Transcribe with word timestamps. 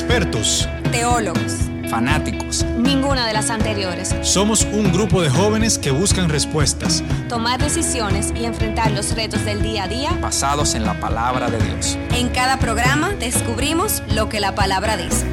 expertos, 0.00 0.66
teólogos, 0.92 1.68
fanáticos. 1.90 2.64
Ninguna 2.78 3.26
de 3.26 3.34
las 3.34 3.50
anteriores. 3.50 4.16
Somos 4.22 4.64
un 4.64 4.90
grupo 4.92 5.20
de 5.20 5.28
jóvenes 5.28 5.78
que 5.78 5.90
buscan 5.90 6.30
respuestas, 6.30 7.04
tomar 7.28 7.60
decisiones 7.60 8.32
y 8.34 8.46
enfrentar 8.46 8.92
los 8.92 9.14
retos 9.14 9.44
del 9.44 9.60
día 9.62 9.84
a 9.84 9.88
día 9.88 10.18
basados 10.22 10.74
en 10.74 10.86
la 10.86 10.98
palabra 10.98 11.50
de 11.50 11.58
Dios. 11.58 11.98
En 12.14 12.30
cada 12.30 12.56
programa 12.56 13.10
descubrimos 13.10 14.02
lo 14.14 14.30
que 14.30 14.40
la 14.40 14.54
palabra 14.54 14.96
dice. 14.96 15.26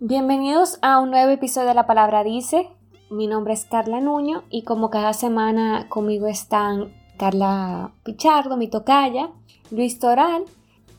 Bienvenidos 0.00 0.78
a 0.80 0.98
un 0.98 1.10
nuevo 1.10 1.30
episodio 1.30 1.68
de 1.68 1.74
La 1.74 1.86
Palabra 1.86 2.24
Dice. 2.24 2.70
Mi 3.10 3.26
nombre 3.26 3.52
es 3.52 3.66
Carla 3.66 4.00
Nuño 4.00 4.44
y 4.48 4.64
como 4.64 4.88
cada 4.88 5.12
semana 5.12 5.90
conmigo 5.90 6.26
están 6.26 6.94
Carla 7.22 7.92
Pichardo, 8.02 8.56
mi 8.56 8.66
tocaya, 8.66 9.30
Luis 9.72 9.98
Toral 9.98 10.44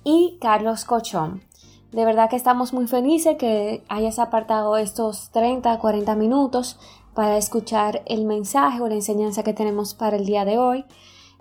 y 0.03 0.39
Carlos 0.41 0.84
Cochón. 0.84 1.43
De 1.91 2.05
verdad 2.05 2.27
que 2.27 2.35
estamos 2.35 2.73
muy 2.73 2.88
felices 2.88 3.38
que 3.38 3.84
hayas 3.88 4.17
apartado 4.17 4.77
estos 4.77 5.29
30, 5.29 5.77
40 5.77 6.15
minutos 6.15 6.79
para 7.13 7.38
escuchar 7.38 8.01
el 8.07 8.25
mensaje 8.25 8.81
o 8.81 8.88
la 8.88 8.95
enseñanza 8.95 9.43
que 9.43 9.53
tenemos 9.53 9.93
para 9.93 10.17
el 10.17 10.25
día 10.25 10.43
de 10.43 10.57
hoy. 10.57 10.85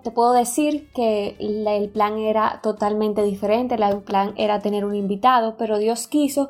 Te 0.03 0.11
puedo 0.11 0.31
decir 0.31 0.91
que 0.93 1.35
el 1.39 1.89
plan 1.89 2.19
era 2.19 2.59
totalmente 2.61 3.23
diferente, 3.23 3.73
el 3.73 4.03
plan 4.03 4.35
era 4.37 4.59
tener 4.59 4.85
un 4.85 4.93
invitado, 4.93 5.55
pero 5.57 5.79
Dios 5.79 6.07
quiso 6.07 6.49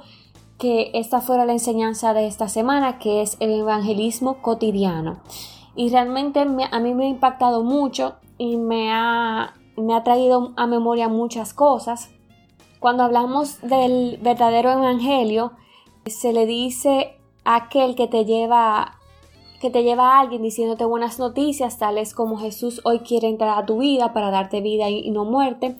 que 0.57 0.91
esta 0.95 1.21
fuera 1.21 1.45
la 1.45 1.53
enseñanza 1.53 2.13
de 2.13 2.27
esta 2.27 2.49
semana, 2.49 2.99
que 2.99 3.21
es 3.21 3.37
el 3.39 3.51
evangelismo 3.51 4.41
cotidiano. 4.41 5.21
Y 5.77 5.89
realmente 5.91 6.41
a 6.41 6.79
mí 6.79 6.93
me 6.93 7.05
ha 7.05 7.09
impactado 7.09 7.63
mucho 7.63 8.15
y 8.37 8.57
me 8.57 8.91
ha 8.91 9.53
me 9.77 9.95
ha 9.95 10.03
traído 10.03 10.53
a 10.55 10.67
memoria 10.67 11.09
muchas 11.09 11.53
cosas. 11.53 12.09
Cuando 12.79 13.03
hablamos 13.03 13.61
del 13.61 14.19
verdadero 14.21 14.71
evangelio, 14.71 15.53
se 16.05 16.33
le 16.33 16.45
dice 16.45 17.15
a 17.45 17.55
aquel 17.55 17.95
que 17.95 18.07
te 18.07 18.25
lleva 18.25 18.99
que 19.63 19.69
te 19.69 19.83
lleva 19.83 20.17
a 20.17 20.19
alguien 20.19 20.41
diciéndote 20.41 20.83
buenas 20.83 21.19
noticias, 21.19 21.77
tales 21.77 22.13
como 22.13 22.37
Jesús 22.37 22.81
hoy 22.83 22.99
quiere 22.99 23.29
entrar 23.29 23.57
a 23.57 23.65
tu 23.65 23.77
vida 23.77 24.11
para 24.11 24.29
darte 24.29 24.59
vida 24.59 24.89
y 24.89 25.09
no 25.09 25.23
muerte, 25.23 25.77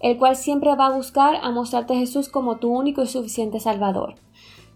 el 0.00 0.18
cual 0.18 0.36
siempre 0.36 0.76
va 0.76 0.88
a 0.88 0.94
buscar 0.94 1.36
a 1.42 1.50
mostrarte 1.50 1.94
a 1.94 1.96
Jesús 1.96 2.28
como 2.28 2.58
tu 2.58 2.70
único 2.70 3.00
y 3.00 3.06
suficiente 3.06 3.60
Salvador. 3.60 4.16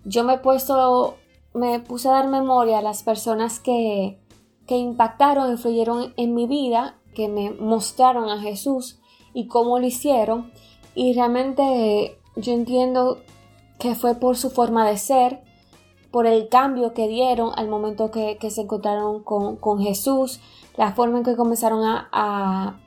Yo 0.07 0.25
me 0.25 0.35
he 0.35 0.39
puesto, 0.39 1.17
me 1.53 1.81
puse 1.81 2.09
a 2.09 2.13
dar 2.13 2.29
memoria 2.29 2.79
a 2.79 2.83
las 2.83 3.03
personas 3.03 3.61
que, 3.61 4.19
que 4.67 4.79
impactaron, 4.79 5.51
influyeron 5.51 6.15
en 6.17 6.35
mi 6.35 6.47
vida 6.47 6.97
que 7.19 7.27
me 7.27 7.51
mostraron 7.51 8.31
a 8.31 8.41
Jesús 8.41 9.01
y 9.35 9.49
cómo 9.49 9.81
lo 9.81 9.87
hicieron. 9.87 10.53
Y 10.95 11.15
realmente 11.15 12.17
yo 12.37 12.53
entiendo 12.53 13.19
que 13.81 13.97
fue 13.97 14.15
por 14.15 14.37
su 14.37 14.51
forma 14.51 14.89
de 14.89 14.99
ser, 14.99 15.43
por 16.13 16.29
el 16.29 16.49
cambio 16.49 16.95
que 16.95 17.09
dieron 17.09 17.51
al 17.57 17.69
momento 17.69 18.13
que, 18.13 18.39
se 18.51 18.61
encontraron 18.61 19.25
con, 19.25 19.81
Jesús, 19.81 20.39
la 20.77 20.93
forma 20.93 21.19
en 21.19 21.25
que 21.25 21.35
comenzaron 21.35 21.83
a, 21.85 22.09
a, 22.13 22.79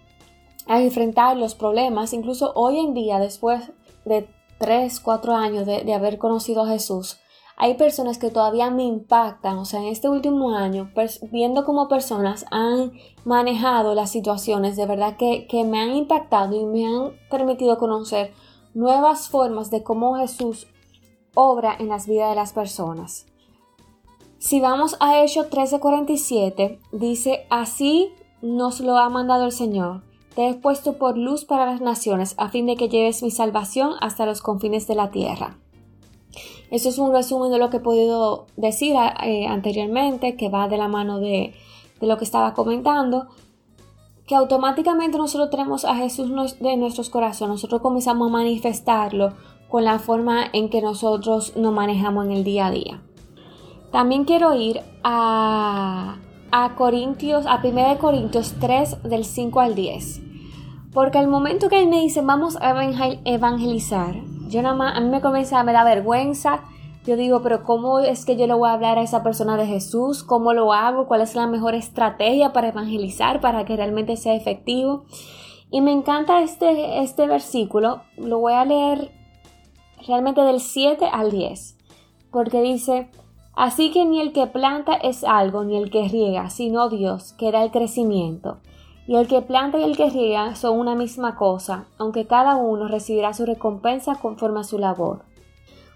enfrentar 0.81 1.35
los 1.35 1.53
problemas. 1.53 2.13
Incluso 2.13 2.53
hoy 2.55 2.79
en 2.79 2.93
día, 2.93 3.19
después 3.19 3.73
de 4.05 4.29
3, 4.59 4.97
4 5.01 5.35
años 5.35 5.65
de, 5.65 5.83
de 5.83 5.93
haber 5.93 6.17
conocido 6.17 6.63
a 6.63 6.69
Jesús, 6.69 7.19
hay 7.61 7.75
personas 7.75 8.17
que 8.17 8.31
todavía 8.31 8.71
me 8.71 8.81
impactan, 8.81 9.59
o 9.59 9.65
sea, 9.65 9.81
en 9.81 9.85
este 9.85 10.09
último 10.09 10.55
año, 10.55 10.89
viendo 11.31 11.63
cómo 11.63 11.87
personas 11.87 12.43
han 12.49 12.93
manejado 13.23 13.93
las 13.93 14.09
situaciones, 14.09 14.75
de 14.75 14.87
verdad 14.87 15.15
que, 15.15 15.45
que 15.47 15.63
me 15.63 15.79
han 15.79 15.91
impactado 15.91 16.59
y 16.59 16.65
me 16.65 16.87
han 16.87 17.11
permitido 17.29 17.77
conocer 17.77 18.33
nuevas 18.73 19.29
formas 19.29 19.69
de 19.69 19.83
cómo 19.83 20.15
Jesús 20.15 20.65
obra 21.35 21.75
en 21.77 21.89
las 21.89 22.07
vidas 22.07 22.31
de 22.31 22.35
las 22.35 22.51
personas. 22.51 23.27
Si 24.39 24.59
vamos 24.59 24.97
a 24.99 25.21
Hechos 25.21 25.51
13:47, 25.51 26.79
dice, 26.91 27.45
así 27.51 28.11
nos 28.41 28.79
lo 28.79 28.97
ha 28.97 29.07
mandado 29.09 29.45
el 29.45 29.51
Señor. 29.51 30.01
Te 30.33 30.49
he 30.49 30.55
puesto 30.55 30.97
por 30.97 31.15
luz 31.15 31.45
para 31.45 31.67
las 31.67 31.79
naciones, 31.79 32.33
a 32.39 32.49
fin 32.49 32.65
de 32.65 32.75
que 32.75 32.89
lleves 32.89 33.21
mi 33.21 33.29
salvación 33.29 33.93
hasta 34.01 34.25
los 34.25 34.41
confines 34.41 34.87
de 34.87 34.95
la 34.95 35.11
tierra. 35.11 35.59
Eso 36.69 36.89
es 36.89 36.97
un 36.97 37.11
resumen 37.11 37.51
de 37.51 37.57
lo 37.57 37.69
que 37.69 37.77
he 37.77 37.81
podido 37.81 38.47
decir 38.55 38.95
eh, 39.23 39.47
anteriormente, 39.47 40.35
que 40.35 40.49
va 40.49 40.67
de 40.67 40.77
la 40.77 40.87
mano 40.87 41.19
de, 41.19 41.53
lo 41.99 42.17
que 42.17 42.23
estaba 42.23 42.53
comentando, 42.53 43.27
que 44.25 44.35
automáticamente 44.35 45.17
nosotros 45.17 45.49
tenemos 45.49 45.85
a 45.85 45.95
Jesús 45.95 46.31
de 46.59 46.77
nuestros 46.77 47.09
corazones, 47.09 47.55
nosotros 47.55 47.81
comenzamos 47.81 48.29
a 48.29 48.31
manifestarlo 48.31 49.33
con 49.69 49.83
la 49.85 49.99
forma 49.99 50.45
en 50.51 50.69
que 50.69 50.81
nosotros 50.81 51.55
nos 51.55 51.73
manejamos 51.73 52.25
en 52.25 52.31
el 52.31 52.43
día 52.43 52.67
a 52.67 52.71
día. 52.71 53.01
También 53.91 54.23
quiero 54.23 54.55
ir 54.55 54.81
a, 55.03 56.17
a 56.51 56.75
Corintios, 56.75 57.45
a 57.45 57.61
1 57.63 57.97
Corintios 57.99 58.55
3 58.59 59.03
del 59.03 59.25
5 59.25 59.59
al 59.59 59.75
10. 59.75 60.21
Porque 60.93 61.17
al 61.17 61.27
momento 61.27 61.69
que 61.69 61.85
me 61.85 62.01
dice 62.01 62.21
vamos 62.21 62.57
a 62.61 62.73
evangelizar, 63.25 64.15
yo 64.51 64.61
nada 64.61 64.75
más, 64.75 64.97
a 64.97 64.99
mí 64.99 65.09
me 65.09 65.21
comienza, 65.21 65.63
me 65.63 65.73
da 65.73 65.83
vergüenza. 65.83 66.61
Yo 67.05 67.15
digo, 67.15 67.41
pero 67.41 67.63
¿cómo 67.63 67.99
es 67.99 68.25
que 68.25 68.35
yo 68.35 68.45
le 68.45 68.53
voy 68.53 68.69
a 68.69 68.73
hablar 68.73 68.99
a 68.99 69.01
esa 69.01 69.23
persona 69.23 69.57
de 69.57 69.65
Jesús? 69.65 70.23
¿Cómo 70.23 70.53
lo 70.53 70.73
hago? 70.73 71.07
¿Cuál 71.07 71.21
es 71.21 71.33
la 71.33 71.47
mejor 71.47 71.73
estrategia 71.73 72.53
para 72.53 72.67
evangelizar, 72.67 73.41
para 73.41 73.65
que 73.65 73.75
realmente 73.75 74.17
sea 74.17 74.35
efectivo? 74.35 75.05
Y 75.71 75.81
me 75.81 75.91
encanta 75.91 76.41
este, 76.43 77.01
este 77.01 77.25
versículo. 77.27 78.01
Lo 78.17 78.39
voy 78.39 78.53
a 78.53 78.65
leer 78.65 79.11
realmente 80.05 80.41
del 80.41 80.59
7 80.59 81.07
al 81.11 81.31
10. 81.31 81.77
Porque 82.29 82.61
dice, 82.61 83.09
así 83.55 83.91
que 83.91 84.05
ni 84.05 84.21
el 84.21 84.33
que 84.33 84.47
planta 84.47 84.93
es 84.93 85.23
algo, 85.23 85.63
ni 85.63 85.77
el 85.77 85.89
que 85.89 86.07
riega, 86.07 86.49
sino 86.49 86.89
Dios, 86.89 87.33
que 87.33 87.51
da 87.51 87.63
el 87.63 87.71
crecimiento. 87.71 88.59
Y 89.11 89.17
el 89.17 89.27
que 89.27 89.41
planta 89.41 89.77
y 89.77 89.83
el 89.83 89.97
que 89.97 90.09
riega 90.09 90.55
son 90.55 90.79
una 90.79 90.95
misma 90.95 91.35
cosa, 91.35 91.83
aunque 91.97 92.27
cada 92.27 92.55
uno 92.55 92.87
recibirá 92.87 93.33
su 93.33 93.45
recompensa 93.45 94.15
conforme 94.15 94.61
a 94.61 94.63
su 94.63 94.77
labor. 94.77 95.25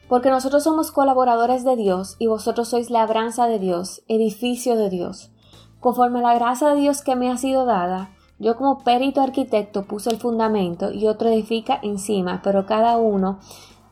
Porque 0.10 0.30
nosotros 0.30 0.66
somos 0.66 0.92
colaboradores 0.92 1.64
de 1.64 1.78
Dios 1.78 2.18
y 2.20 2.28
vosotros 2.28 2.68
sois 2.68 2.90
labranza 2.90 3.48
de 3.48 3.58
Dios, 3.58 4.04
edificio 4.10 4.76
de 4.76 4.90
Dios. 4.90 5.32
Conforme 5.80 6.20
a 6.20 6.24
la 6.24 6.36
gracia 6.36 6.68
de 6.68 6.82
Dios 6.82 7.02
que 7.02 7.16
me 7.16 7.32
ha 7.32 7.38
sido 7.38 7.64
dada, 7.64 8.10
yo 8.38 8.58
como 8.58 8.80
perito 8.80 9.22
arquitecto 9.22 9.86
puse 9.86 10.10
el 10.10 10.18
fundamento 10.18 10.92
y 10.92 11.08
otro 11.08 11.30
edifica 11.30 11.80
encima, 11.84 12.42
pero 12.44 12.66
cada 12.66 12.98
uno 12.98 13.40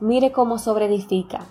mire 0.01 0.33
cómo 0.33 0.57
sobreedifica. 0.59 1.47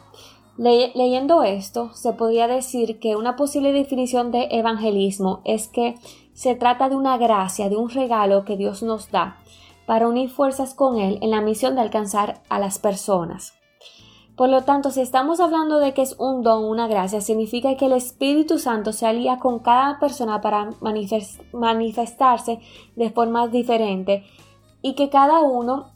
leyendo 0.59 1.43
esto, 1.43 1.89
se 1.95 2.13
podría 2.13 2.49
decir 2.49 3.01
que 3.01 3.17
una 3.17 3.35
posible 3.35 3.73
definición 3.73 4.31
de 4.31 4.49
evangelismo 4.51 5.41
es 5.47 5.69
que 5.69 5.95
se 6.33 6.55
trata 6.55 6.89
de 6.89 6.97
una 6.97 7.17
gracia, 7.19 7.69
de 7.69 7.77
un 7.77 7.91
regalo 7.91 8.45
que 8.45 8.57
Dios 8.57 8.83
nos 8.83 9.11
da 9.11 9.39
para 9.87 10.09
unir 10.09 10.31
fuerzas 10.31 10.75
con 10.75 10.99
Él 10.99 11.19
en 11.23 11.31
la 11.31 11.41
misión 11.41 11.75
de 11.75 11.81
alcanzar 11.81 12.43
a 12.49 12.59
las 12.59 12.79
personas. 12.79 13.55
Por 14.37 14.49
lo 14.49 14.63
tanto, 14.63 14.91
si 14.91 15.01
estamos 15.01 15.41
hablando 15.41 15.79
de 15.79 15.93
que 15.93 16.03
es 16.03 16.17
un 16.19 16.43
don, 16.43 16.65
una 16.65 16.89
gracia, 16.89 17.21
significa 17.21 17.77
que 17.77 17.87
el 17.87 17.93
Espíritu 17.93 18.59
Santo 18.59 18.93
se 18.93 19.07
alía 19.07 19.39
con 19.39 19.59
cada 19.59 19.99
persona 19.99 20.41
para 20.41 20.71
manifestarse 21.53 22.59
de 22.97 23.11
forma 23.11 23.49
diferente 23.49 24.25
y 24.81 24.95
que 24.95 25.11
cada 25.11 25.41
uno 25.41 25.93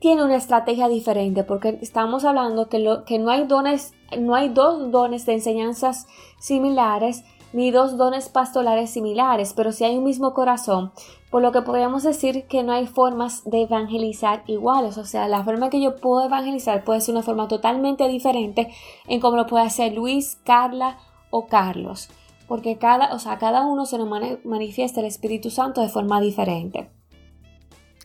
tiene 0.00 0.24
una 0.24 0.36
estrategia 0.36 0.88
diferente 0.88 1.44
porque 1.44 1.78
estamos 1.80 2.24
hablando 2.24 2.68
que 2.68 3.18
no 3.18 3.30
hay 3.30 3.46
dones, 3.46 3.94
no 4.18 4.34
hay 4.34 4.48
dos 4.48 4.90
dones 4.90 5.24
de 5.24 5.34
enseñanzas 5.34 6.06
similares 6.38 7.24
ni 7.54 7.70
dos 7.70 7.96
dones 7.96 8.28
pastorales 8.28 8.90
similares, 8.90 9.54
pero 9.54 9.70
sí 9.70 9.84
hay 9.84 9.96
un 9.96 10.02
mismo 10.02 10.34
corazón, 10.34 10.92
por 11.30 11.40
lo 11.40 11.52
que 11.52 11.62
podríamos 11.62 12.02
decir 12.02 12.46
que 12.48 12.64
no 12.64 12.72
hay 12.72 12.88
formas 12.88 13.44
de 13.44 13.62
evangelizar 13.62 14.42
iguales, 14.48 14.98
o 14.98 15.04
sea, 15.04 15.28
la 15.28 15.44
forma 15.44 15.70
que 15.70 15.80
yo 15.80 15.94
puedo 15.94 16.26
evangelizar 16.26 16.82
puede 16.82 17.00
ser 17.00 17.14
una 17.14 17.22
forma 17.22 17.46
totalmente 17.46 18.08
diferente 18.08 18.74
en 19.06 19.20
cómo 19.20 19.36
lo 19.36 19.46
puede 19.46 19.64
hacer 19.64 19.92
Luis, 19.94 20.36
Carla 20.44 20.98
o 21.30 21.46
Carlos, 21.46 22.08
porque 22.48 22.76
cada, 22.76 23.14
o 23.14 23.20
sea, 23.20 23.38
cada 23.38 23.64
uno 23.64 23.86
se 23.86 23.98
nos 23.98 24.08
manifiesta 24.44 24.98
el 24.98 25.06
Espíritu 25.06 25.50
Santo 25.50 25.80
de 25.80 25.88
forma 25.88 26.20
diferente. 26.20 26.90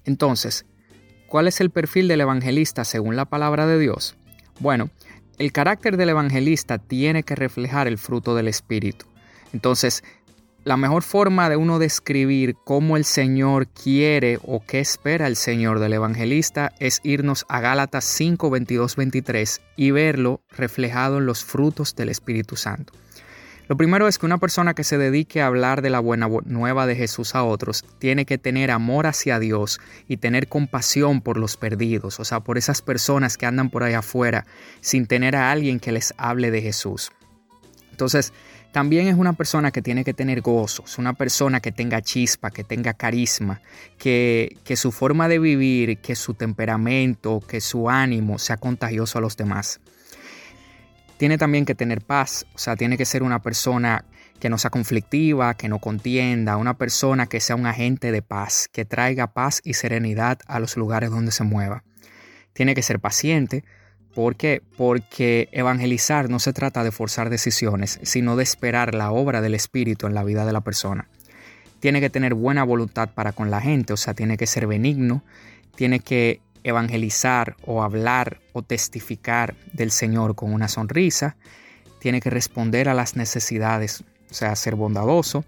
Entonces, 0.05 0.67
¿cuál 1.27 1.47
es 1.47 1.59
el 1.59 1.71
perfil 1.71 2.07
del 2.07 2.21
evangelista 2.21 2.83
según 2.83 3.15
la 3.15 3.25
palabra 3.25 3.65
de 3.65 3.79
Dios? 3.79 4.15
Bueno, 4.59 4.91
el 5.39 5.51
carácter 5.51 5.97
del 5.97 6.09
evangelista 6.09 6.77
tiene 6.77 7.23
que 7.23 7.35
reflejar 7.35 7.87
el 7.87 7.97
fruto 7.97 8.35
del 8.35 8.47
Espíritu. 8.47 9.07
Entonces, 9.53 10.03
la 10.65 10.77
mejor 10.77 11.03
forma 11.03 11.49
de 11.49 11.55
uno 11.55 11.79
describir 11.79 12.55
cómo 12.65 12.97
el 12.97 13.05
Señor 13.05 13.67
quiere 13.67 14.39
o 14.43 14.61
qué 14.65 14.79
espera 14.79 15.25
el 15.27 15.35
Señor 15.35 15.79
del 15.79 15.93
evangelista 15.93 16.73
es 16.79 16.99
irnos 17.03 17.45
a 17.47 17.61
Gálatas 17.61 18.03
5, 18.03 18.49
22, 18.49 18.95
23 18.95 19.61
y 19.77 19.91
verlo 19.91 20.41
reflejado 20.51 21.17
en 21.17 21.25
los 21.25 21.45
frutos 21.45 21.95
del 21.95 22.09
Espíritu 22.09 22.57
Santo. 22.57 22.93
Lo 23.69 23.77
primero 23.77 24.07
es 24.07 24.17
que 24.17 24.25
una 24.25 24.39
persona 24.39 24.73
que 24.73 24.83
se 24.83 24.97
dedique 24.97 25.41
a 25.41 25.45
hablar 25.45 25.81
de 25.81 25.91
la 25.91 25.99
buena 25.99 26.27
nueva 26.45 26.87
de 26.87 26.95
Jesús 26.95 27.35
a 27.35 27.43
otros 27.43 27.85
tiene 27.99 28.25
que 28.25 28.39
tener 28.39 28.71
amor 28.71 29.05
hacia 29.05 29.39
Dios 29.39 29.79
y 30.07 30.17
tener 30.17 30.47
compasión 30.47 31.21
por 31.21 31.37
los 31.37 31.55
perdidos, 31.55 32.19
o 32.19 32.25
sea, 32.25 32.39
por 32.39 32.57
esas 32.57 32.81
personas 32.81 33.37
que 33.37 33.45
andan 33.45 33.69
por 33.69 33.83
ahí 33.83 33.93
afuera 33.93 34.45
sin 34.81 35.05
tener 35.05 35.35
a 35.35 35.51
alguien 35.51 35.79
que 35.79 35.91
les 35.91 36.15
hable 36.17 36.49
de 36.49 36.63
Jesús. 36.63 37.11
Entonces, 37.91 38.33
también 38.71 39.07
es 39.07 39.15
una 39.15 39.33
persona 39.33 39.71
que 39.71 39.81
tiene 39.81 40.03
que 40.03 40.13
tener 40.13 40.41
gozos, 40.41 40.97
una 40.97 41.13
persona 41.13 41.59
que 41.59 41.71
tenga 41.71 42.01
chispa, 42.01 42.51
que 42.51 42.63
tenga 42.63 42.93
carisma, 42.93 43.61
que, 43.97 44.57
que 44.63 44.75
su 44.75 44.91
forma 44.91 45.27
de 45.27 45.39
vivir, 45.39 45.99
que 45.99 46.15
su 46.15 46.33
temperamento, 46.33 47.39
que 47.39 47.61
su 47.61 47.89
ánimo 47.89 48.37
sea 48.39 48.57
contagioso 48.57 49.17
a 49.17 49.21
los 49.21 49.35
demás 49.37 49.79
tiene 51.19 51.37
también 51.37 51.65
que 51.65 51.75
tener 51.75 51.99
paz, 51.99 52.45
o 52.55 52.57
sea, 52.57 52.77
tiene 52.77 52.97
que 52.97 53.03
ser 53.03 53.23
una 53.23 53.41
persona 53.41 54.05
que 54.39 54.49
no 54.49 54.57
sea 54.57 54.69
conflictiva, 54.69 55.53
que 55.53 55.67
no 55.67 55.79
contienda, 55.79 56.55
una 56.55 56.77
persona 56.77 57.27
que 57.27 57.41
sea 57.41 57.57
un 57.57 57.65
agente 57.65 58.13
de 58.13 58.21
paz, 58.21 58.69
que 58.71 58.85
traiga 58.85 59.33
paz 59.33 59.59
y 59.65 59.73
serenidad 59.73 60.39
a 60.47 60.61
los 60.61 60.77
lugares 60.77 61.09
donde 61.09 61.33
se 61.33 61.43
mueva. 61.43 61.83
Tiene 62.53 62.73
que 62.73 62.81
ser 62.81 63.01
paciente, 63.01 63.65
¿por 64.13 64.35
qué? 64.35 64.61
Porque 64.77 65.49
evangelizar 65.51 66.29
no 66.29 66.39
se 66.39 66.53
trata 66.53 66.83
de 66.83 66.91
forzar 66.91 67.29
decisiones, 67.29 67.99
sino 68.03 68.35
de 68.35 68.43
esperar 68.43 68.95
la 68.95 69.11
obra 69.11 69.41
del 69.41 69.55
Espíritu 69.55 70.07
en 70.07 70.13
la 70.13 70.23
vida 70.23 70.45
de 70.45 70.53
la 70.53 70.61
persona. 70.61 71.07
Tiene 71.79 72.01
que 72.01 72.09
tener 72.09 72.33
buena 72.33 72.63
voluntad 72.63 73.09
para 73.13 73.31
con 73.31 73.49
la 73.49 73.61
gente, 73.61 73.93
o 73.93 73.97
sea, 73.97 74.13
tiene 74.13 74.37
que 74.37 74.47
ser 74.47 74.67
benigno, 74.67 75.23
tiene 75.75 75.99
que 75.99 76.41
evangelizar 76.63 77.55
o 77.65 77.83
hablar 77.83 78.41
o 78.53 78.61
testificar 78.61 79.55
del 79.73 79.91
Señor 79.91 80.35
con 80.35 80.53
una 80.53 80.67
sonrisa, 80.67 81.37
tiene 81.99 82.21
que 82.21 82.29
responder 82.29 82.89
a 82.89 82.93
las 82.93 83.15
necesidades, 83.15 84.03
o 84.29 84.33
sea, 84.33 84.55
ser 84.55 84.75
bondadoso, 84.75 85.45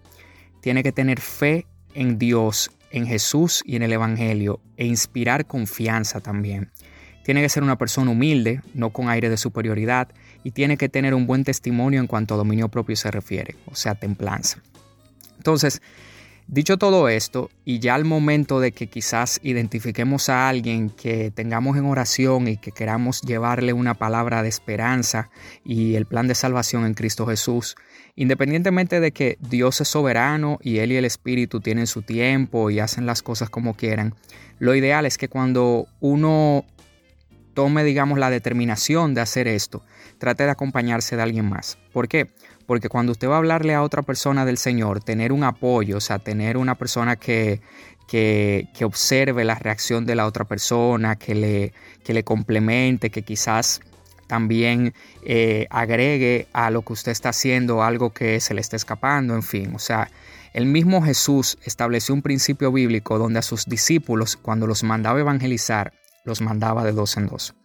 tiene 0.61 0.83
que 0.83 0.91
tener 0.91 1.19
fe 1.19 1.65
en 1.93 2.17
Dios, 2.17 2.71
en 2.91 3.07
Jesús 3.07 3.61
y 3.65 3.75
en 3.75 3.83
el 3.83 3.93
Evangelio 3.93 4.61
e 4.77 4.85
inspirar 4.85 5.45
confianza 5.45 6.19
también. 6.19 6.71
Tiene 7.31 7.43
que 7.43 7.47
ser 7.47 7.63
una 7.63 7.77
persona 7.77 8.11
humilde, 8.11 8.59
no 8.73 8.89
con 8.89 9.07
aire 9.07 9.29
de 9.29 9.37
superioridad, 9.37 10.09
y 10.43 10.51
tiene 10.51 10.75
que 10.75 10.89
tener 10.89 11.13
un 11.13 11.27
buen 11.27 11.45
testimonio 11.45 12.01
en 12.01 12.07
cuanto 12.07 12.33
a 12.33 12.37
dominio 12.37 12.67
propio 12.67 12.97
se 12.97 13.09
refiere, 13.09 13.55
o 13.67 13.75
sea, 13.75 13.95
templanza. 13.95 14.57
Entonces, 15.37 15.81
Dicho 16.47 16.77
todo 16.77 17.07
esto, 17.07 17.49
y 17.63 17.79
ya 17.79 17.95
al 17.95 18.03
momento 18.03 18.59
de 18.59 18.73
que 18.73 18.87
quizás 18.87 19.39
identifiquemos 19.41 20.27
a 20.27 20.49
alguien 20.49 20.89
que 20.89 21.31
tengamos 21.31 21.77
en 21.77 21.85
oración 21.85 22.49
y 22.49 22.57
que 22.57 22.73
queramos 22.73 23.21
llevarle 23.21 23.71
una 23.71 23.93
palabra 23.93 24.43
de 24.43 24.49
esperanza 24.49 25.29
y 25.63 25.95
el 25.95 26.05
plan 26.05 26.27
de 26.27 26.35
salvación 26.35 26.85
en 26.85 26.93
Cristo 26.93 27.25
Jesús, 27.25 27.77
independientemente 28.17 28.99
de 28.99 29.13
que 29.13 29.37
Dios 29.39 29.79
es 29.79 29.87
soberano 29.87 30.57
y 30.61 30.79
Él 30.79 30.91
y 30.91 30.97
el 30.97 31.05
Espíritu 31.05 31.61
tienen 31.61 31.87
su 31.87 32.01
tiempo 32.01 32.69
y 32.69 32.81
hacen 32.81 33.05
las 33.05 33.21
cosas 33.21 33.49
como 33.49 33.75
quieran, 33.75 34.15
lo 34.59 34.75
ideal 34.75 35.05
es 35.05 35.17
que 35.17 35.29
cuando 35.29 35.87
uno 36.01 36.65
tome, 37.53 37.83
digamos, 37.83 38.19
la 38.19 38.30
determinación 38.30 39.13
de 39.13 39.21
hacer 39.21 39.48
esto, 39.48 39.83
trate 40.18 40.44
de 40.45 40.51
acompañarse 40.51 41.15
de 41.15 41.21
alguien 41.21 41.50
más. 41.50 41.77
¿Por 41.92 42.07
qué? 42.07 42.31
Porque 42.65 42.89
cuando 42.89 43.12
usted 43.12 43.27
va 43.27 43.36
a 43.36 43.38
hablarle 43.38 43.74
a 43.74 43.83
otra 43.83 44.01
persona 44.01 44.45
del 44.45 44.57
Señor, 44.57 45.03
tener 45.03 45.31
un 45.31 45.44
apoyo, 45.44 45.98
o 45.98 46.01
sea, 46.01 46.19
tener 46.19 46.57
una 46.57 46.75
persona 46.75 47.15
que, 47.15 47.62
que, 48.07 48.68
observe 48.83 49.44
la 49.45 49.56
reacción 49.56 50.06
de 50.06 50.15
la 50.15 50.25
otra 50.25 50.45
persona, 50.45 51.15
que 51.15 51.36
le, 51.36 51.74
que 52.03 52.13
le 52.13 52.24
complemente, 52.24 53.09
que 53.09 53.24
quizás 53.24 53.81
también 54.27 54.94
eh, 55.25 55.68
agregue 55.69 56.48
a 56.53 56.71
lo 56.71 56.83
que 56.83 56.94
usted 56.94 57.12
está 57.12 57.30
haciendo 57.30 57.83
algo 57.83 58.12
que 58.12 58.39
se 58.39 58.53
le 58.53 58.62
está 58.62 58.75
escapando, 58.75 59.36
en 59.36 59.44
fin, 59.44 59.75
o 59.75 59.80
sea, 59.80 60.09
el 60.53 60.65
mismo 60.65 61.01
Jesús 61.01 61.57
estableció 61.63 62.13
un 62.13 62.21
principio 62.21 62.74
bíblico 62.74 63.18
donde 63.18 63.39
a 63.39 63.42
sus 63.42 63.65
discípulos, 63.65 64.36
cuando 64.36 64.68
los 64.68 64.83
mandaba 64.83 65.19
evangelizar, 65.19 65.94
los 66.23 66.41
mandaba 66.41 66.83
de 66.83 66.91
dos 66.91 67.18
en 67.18 67.27
dos. 67.27 67.56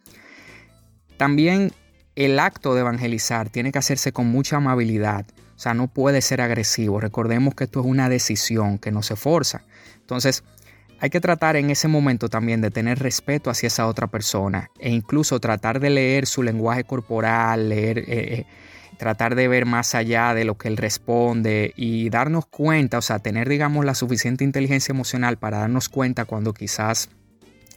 También 1.17 1.73
el 2.15 2.39
acto 2.39 2.75
de 2.75 2.81
evangelizar 2.81 3.51
tiene 3.51 3.73
que 3.73 3.79
hacerse 3.79 4.13
con 4.13 4.27
mucha 4.27 4.57
amabilidad, 4.57 5.27
o 5.57 5.59
sea, 5.59 5.75
no 5.75 5.89
puede 5.89 6.21
ser 6.21 6.41
agresivo. 6.41 7.01
Recordemos 7.01 7.55
que 7.55 7.65
esto 7.65 7.81
es 7.81 7.87
una 7.87 8.09
decisión 8.09 8.79
que 8.79 8.91
no 8.91 9.03
se 9.03 9.17
forza. 9.17 9.65
Entonces, 10.01 10.45
hay 11.01 11.11
que 11.11 11.21
tratar 11.21 11.57
en 11.57 11.71
ese 11.71 11.89
momento 11.89 12.29
también 12.29 12.61
de 12.61 12.71
tener 12.71 12.99
respeto 12.99 13.51
hacia 13.51 13.67
esa 13.67 13.87
otra 13.87 14.07
persona 14.07 14.71
e 14.79 14.91
incluso 14.91 15.41
tratar 15.41 15.81
de 15.81 15.91
leer 15.91 16.27
su 16.27 16.43
lenguaje 16.43 16.85
corporal, 16.85 17.69
leer, 17.69 17.99
eh, 17.99 18.05
eh, 18.09 18.47
tratar 18.97 19.35
de 19.35 19.47
ver 19.49 19.67
más 19.67 19.95
allá 19.95 20.33
de 20.33 20.45
lo 20.45 20.57
que 20.57 20.69
él 20.69 20.77
responde 20.79 21.73
y 21.77 22.09
darnos 22.09 22.47
cuenta, 22.47 22.99
o 22.99 23.03
sea, 23.03 23.19
tener, 23.19 23.49
digamos, 23.49 23.85
la 23.85 23.95
suficiente 23.95 24.45
inteligencia 24.45 24.93
emocional 24.93 25.37
para 25.37 25.59
darnos 25.59 25.89
cuenta 25.91 26.25
cuando 26.25 26.55
quizás 26.55 27.11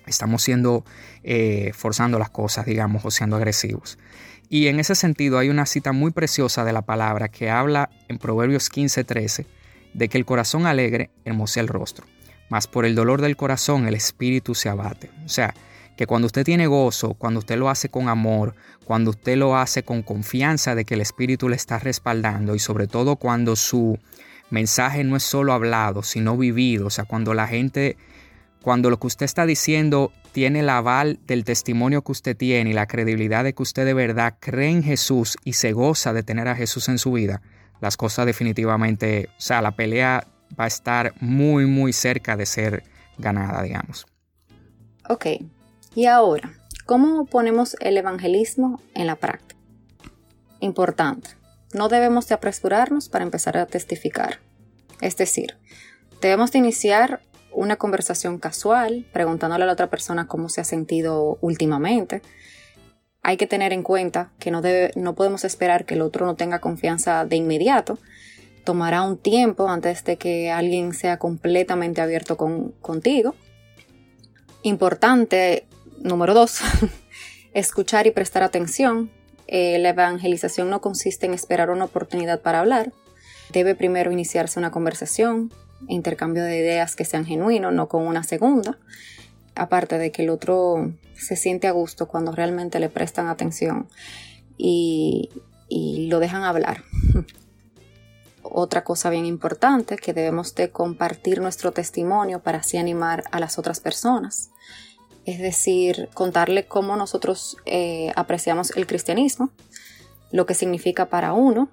estamos 0.10 0.44
siendo, 0.44 0.84
eh, 1.24 1.72
forzando 1.74 2.20
las 2.20 2.30
cosas, 2.30 2.66
digamos, 2.66 3.06
o 3.06 3.12
siendo 3.12 3.36
agresivos. 3.36 3.98
Y 4.50 4.68
en 4.68 4.80
ese 4.80 4.96
sentido 4.96 5.38
hay 5.38 5.50
una 5.50 5.66
cita 5.66 5.92
muy 5.92 6.12
preciosa 6.12 6.66
de 6.66 6.74
la 6.74 6.82
palabra 6.82 7.30
que 7.30 7.50
habla 7.50 7.90
en 8.08 8.18
Proverbios 8.18 8.70
15:13 8.70 9.46
de 9.94 10.10
que 10.10 10.18
el 10.18 10.26
corazón 10.26 10.66
alegre 10.66 11.12
hermosea 11.26 11.62
el 11.62 11.68
rostro, 11.68 12.06
mas 12.50 12.68
por 12.68 12.86
el 12.86 12.96
dolor 12.96 13.22
del 13.22 13.38
corazón 13.38 13.88
el 13.88 13.94
espíritu 13.94 14.56
se 14.56 14.70
abate. 14.70 15.12
O 15.24 15.30
sea, 15.30 15.54
que 15.96 16.08
cuando 16.08 16.28
usted 16.28 16.46
tiene 16.46 16.66
gozo, 16.66 17.14
cuando 17.14 17.40
usted 17.40 17.58
lo 17.58 17.70
hace 17.70 17.90
con 17.90 18.08
amor, 18.08 18.56
cuando 18.86 19.12
usted 19.12 19.36
lo 19.36 19.58
hace 19.58 19.84
con 19.84 20.02
confianza 20.02 20.74
de 20.74 20.86
que 20.86 20.94
el 20.94 21.02
espíritu 21.02 21.50
le 21.50 21.58
está 21.58 21.78
respaldando 21.78 22.56
y 22.56 22.60
sobre 22.60 22.88
todo 22.88 23.18
cuando 23.18 23.56
su 23.56 24.00
mensaje 24.50 25.04
no 25.04 25.16
es 25.16 25.24
solo 25.24 25.54
hablado, 25.54 26.02
sino 26.02 26.38
vivido, 26.38 26.88
o 26.88 26.90
sea, 26.90 27.06
cuando 27.06 27.34
la 27.34 27.48
gente 27.48 27.98
cuando 28.62 28.90
lo 28.90 29.00
que 29.00 29.08
usted 29.08 29.26
está 29.26 29.46
diciendo 29.46 30.12
tiene 30.32 30.60
el 30.60 30.70
aval 30.70 31.20
del 31.26 31.44
testimonio 31.44 32.04
que 32.04 32.12
usted 32.12 32.38
tiene 32.38 32.70
y 32.70 32.74
la 32.74 32.88
credibilidad 32.88 33.44
de 33.44 33.54
que 33.54 33.64
usted 33.64 33.86
de 33.86 33.94
verdad 33.94 34.36
cree 34.40 34.70
en 34.70 34.84
Jesús 34.84 35.38
y 35.44 35.54
se 35.54 35.72
goza 35.72 36.14
de 36.14 36.24
tener 36.24 36.48
a 36.48 36.56
Jesús 36.56 36.90
en 36.90 37.00
su 37.00 37.12
vida, 37.14 37.42
las 37.82 37.98
cosas 37.98 38.26
definitivamente, 38.26 39.30
o 39.38 39.42
sea, 39.42 39.62
la 39.62 39.72
pelea 39.72 40.28
va 40.60 40.66
a 40.66 40.68
estar 40.68 41.14
muy, 41.20 41.66
muy 41.66 41.94
cerca 41.94 42.36
de 42.36 42.46
ser 42.46 42.84
ganada, 43.18 43.62
digamos. 43.64 44.06
Ok, 45.08 45.26
y 45.96 46.06
ahora, 46.06 46.54
¿cómo 46.86 47.26
ponemos 47.26 47.76
el 47.80 47.98
evangelismo 47.98 48.82
en 48.94 49.08
la 49.08 49.16
práctica? 49.16 49.60
Importante, 50.60 51.32
no 51.74 51.88
debemos 51.88 52.28
de 52.28 52.36
apresurarnos 52.36 53.10
para 53.10 53.24
empezar 53.24 53.58
a 53.58 53.66
testificar. 53.66 54.40
Es 55.02 55.16
decir, 55.16 55.58
debemos 56.22 56.52
de 56.52 56.60
iniciar 56.60 57.22
una 57.51 57.75
conversación 57.78 58.38
casual, 58.38 59.06
preguntándole 59.12 59.63
a 59.63 59.68
la 59.68 59.74
otra 59.74 59.90
persona 59.90 60.28
cómo 60.28 60.50
se 60.50 60.62
ha 60.62 60.63
sentido 60.63 61.38
últimamente. 61.41 62.22
Hay 63.22 63.38
que 63.38 63.48
tener 63.48 63.74
en 63.74 63.84
cuenta 63.84 64.32
que 64.39 64.51
no, 64.51 64.62
debe, 64.62 64.91
no 64.96 65.15
podemos 65.15 65.44
esperar 65.44 65.86
que 65.86 65.96
el 65.96 66.01
otro 66.01 66.25
no 66.25 66.36
tenga 66.36 66.60
confianza 66.60 67.25
de 67.25 67.36
inmediato. 67.36 68.00
Tomará 68.63 69.01
un 69.01 69.18
tiempo 69.18 69.68
antes 69.70 70.03
de 70.03 70.18
que 70.18 70.51
alguien 70.51 70.94
sea 70.94 71.18
completamente 71.18 72.01
abierto 72.01 72.38
con, 72.38 72.72
contigo. 72.82 73.36
Importante, 74.63 75.65
número 76.01 76.34
dos, 76.34 76.60
escuchar 77.53 78.08
y 78.08 78.12
prestar 78.12 78.44
atención. 78.44 79.12
Eh, 79.48 79.79
la 79.79 79.89
evangelización 79.89 80.70
no 80.70 80.79
consiste 80.79 81.25
en 81.25 81.34
esperar 81.34 81.72
una 81.72 81.86
oportunidad 81.86 82.41
para 82.41 82.60
hablar. 82.60 82.94
Debe 83.51 83.74
primero 83.74 84.12
iniciarse 84.12 84.60
una 84.60 84.70
conversación, 84.70 85.51
intercambio 85.88 86.43
de 86.43 86.57
ideas 86.57 86.95
que 86.95 87.05
sean 87.05 87.25
genuinos, 87.25 87.74
no 87.74 87.88
con 87.88 88.05
una 88.05 88.24
segunda. 88.24 88.77
Aparte 89.55 89.98
de 89.98 90.12
que 90.12 90.24
el 90.24 90.29
otro 90.29 90.93
se 91.15 91.36
siente 91.36 91.67
a 91.67 91.71
gusto 91.71 92.07
cuando 92.07 92.31
realmente 92.31 92.79
le 92.79 92.89
prestan 92.89 93.27
atención 93.27 93.88
y, 94.57 95.29
lo 96.09 96.19
dejan 96.19 96.43
hablar. 96.43 96.83
Otra 98.41 98.83
cosa 98.83 99.09
bien 99.09 99.25
importante 99.25 99.98
que 99.98 100.13
debemos 100.13 100.55
de 100.55 100.71
compartir 100.71 101.39
nuestro 101.41 101.71
testimonio 101.71 102.41
para 102.41 102.59
así 102.59 102.77
animar 102.77 103.24
a 103.31 103.39
las 103.39 103.59
otras 103.59 103.79
personas. 103.79 104.50
Es 105.25 105.38
decir, 105.38 106.09
contarle 106.15 106.65
cómo 106.65 106.95
nosotros 106.95 107.57
eh, 107.65 108.12
apreciamos 108.15 108.75
el 108.75 108.88
cristianismo, 108.88 109.51
lo 110.31 110.48
que 110.48 110.55
significa 110.55 111.09
para 111.09 111.33
uno 111.33 111.69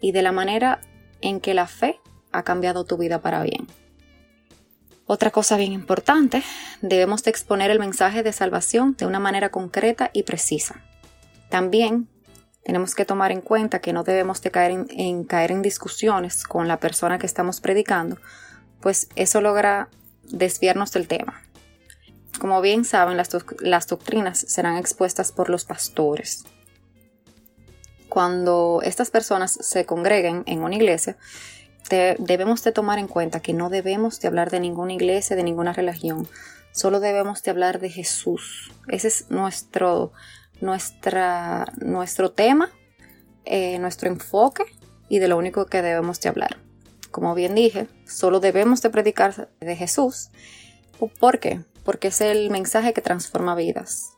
y 0.00 0.12
de 0.12 0.22
la 0.22 0.30
manera 0.30 0.80
en 1.20 1.40
que 1.40 1.54
la 1.54 1.66
fe 1.66 1.98
ha 2.36 2.42
cambiado 2.42 2.84
tu 2.84 2.96
vida 2.96 3.20
para 3.20 3.42
bien. 3.42 3.66
Otra 5.08 5.30
cosa 5.30 5.56
bien 5.56 5.72
importante, 5.72 6.42
debemos 6.82 7.22
de 7.22 7.30
exponer 7.30 7.70
el 7.70 7.78
mensaje 7.78 8.24
de 8.24 8.32
salvación 8.32 8.96
de 8.98 9.06
una 9.06 9.20
manera 9.20 9.50
concreta 9.50 10.10
y 10.12 10.24
precisa. 10.24 10.82
También 11.48 12.08
tenemos 12.64 12.96
que 12.96 13.04
tomar 13.04 13.30
en 13.30 13.40
cuenta 13.40 13.78
que 13.80 13.92
no 13.92 14.02
debemos 14.02 14.42
de 14.42 14.50
caer 14.50 14.86
en, 14.90 15.62
discusiones 15.62 16.42
con 16.42 16.66
la 16.66 16.80
persona 16.80 17.18
que 17.18 17.26
estamos 17.26 17.60
predicando, 17.60 18.18
pues 18.80 19.08
eso 19.14 19.40
logra 19.40 19.88
desviarnos 20.24 20.90
del 20.90 21.06
tema. 21.06 21.40
Como 22.40 22.60
bien 22.60 22.84
saben, 22.84 23.16
las 23.16 23.86
doctrinas 23.86 24.38
serán 24.38 24.76
expuestas 24.76 25.30
por 25.30 25.48
los 25.48 25.64
pastores. 25.64 26.44
cuando 28.08 28.80
estas 28.82 29.10
personas 29.10 29.52
se 29.52 29.84
congreguen 29.84 30.42
en 30.46 30.62
una 30.62 30.74
iglesia, 30.74 31.18
debemos 31.88 32.62
de 32.64 32.72
tomar 32.72 32.98
en 32.98 33.08
cuenta 33.08 33.40
que 33.40 33.52
no 33.52 33.70
debemos 33.70 34.20
de 34.20 34.28
hablar 34.28 34.50
de 34.50 34.60
ninguna 34.60 34.92
iglesia, 34.92 35.36
de 35.36 35.42
ninguna 35.42 35.72
religión, 35.72 36.28
solo 36.72 37.00
debemos 37.00 37.42
de 37.42 37.50
hablar 37.50 37.80
de 37.80 37.90
Jesús. 37.90 38.72
Ese 38.88 39.08
es 39.08 39.30
nuestro, 39.30 40.12
nuestra, 40.60 41.66
nuestro 41.78 42.32
tema, 42.32 42.70
eh, 43.44 43.78
nuestro 43.78 44.08
enfoque 44.08 44.64
y 45.08 45.18
de 45.18 45.28
lo 45.28 45.38
único 45.38 45.66
que 45.66 45.82
debemos 45.82 46.20
de 46.20 46.28
hablar. 46.28 46.56
Como 47.10 47.34
bien 47.34 47.54
dije, 47.54 47.88
solo 48.06 48.40
debemos 48.40 48.82
de 48.82 48.90
predicar 48.90 49.48
de 49.60 49.76
Jesús. 49.76 50.30
¿Por 51.18 51.38
qué? 51.38 51.60
Porque 51.84 52.08
es 52.08 52.20
el 52.20 52.50
mensaje 52.50 52.92
que 52.92 53.00
transforma 53.00 53.54
vidas. 53.54 54.16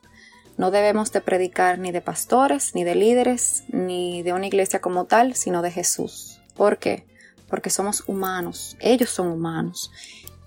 No 0.57 0.71
debemos 0.71 1.13
de 1.13 1.21
predicar 1.21 1.79
ni 1.79 1.91
de 1.91 2.01
pastores, 2.01 2.75
ni 2.75 2.83
de 2.83 2.95
líderes, 2.95 3.63
ni 3.69 4.23
de 4.23 4.33
una 4.33 4.47
iglesia 4.47 4.81
como 4.81 5.05
tal, 5.05 5.35
sino 5.35 5.61
de 5.61 5.71
Jesús. 5.71 6.41
¿Por 6.55 6.79
qué? 6.79 7.08
Porque 7.49 7.69
somos 7.69 8.03
humanos, 8.07 8.77
ellos 8.79 9.09
son 9.09 9.27
humanos. 9.27 9.91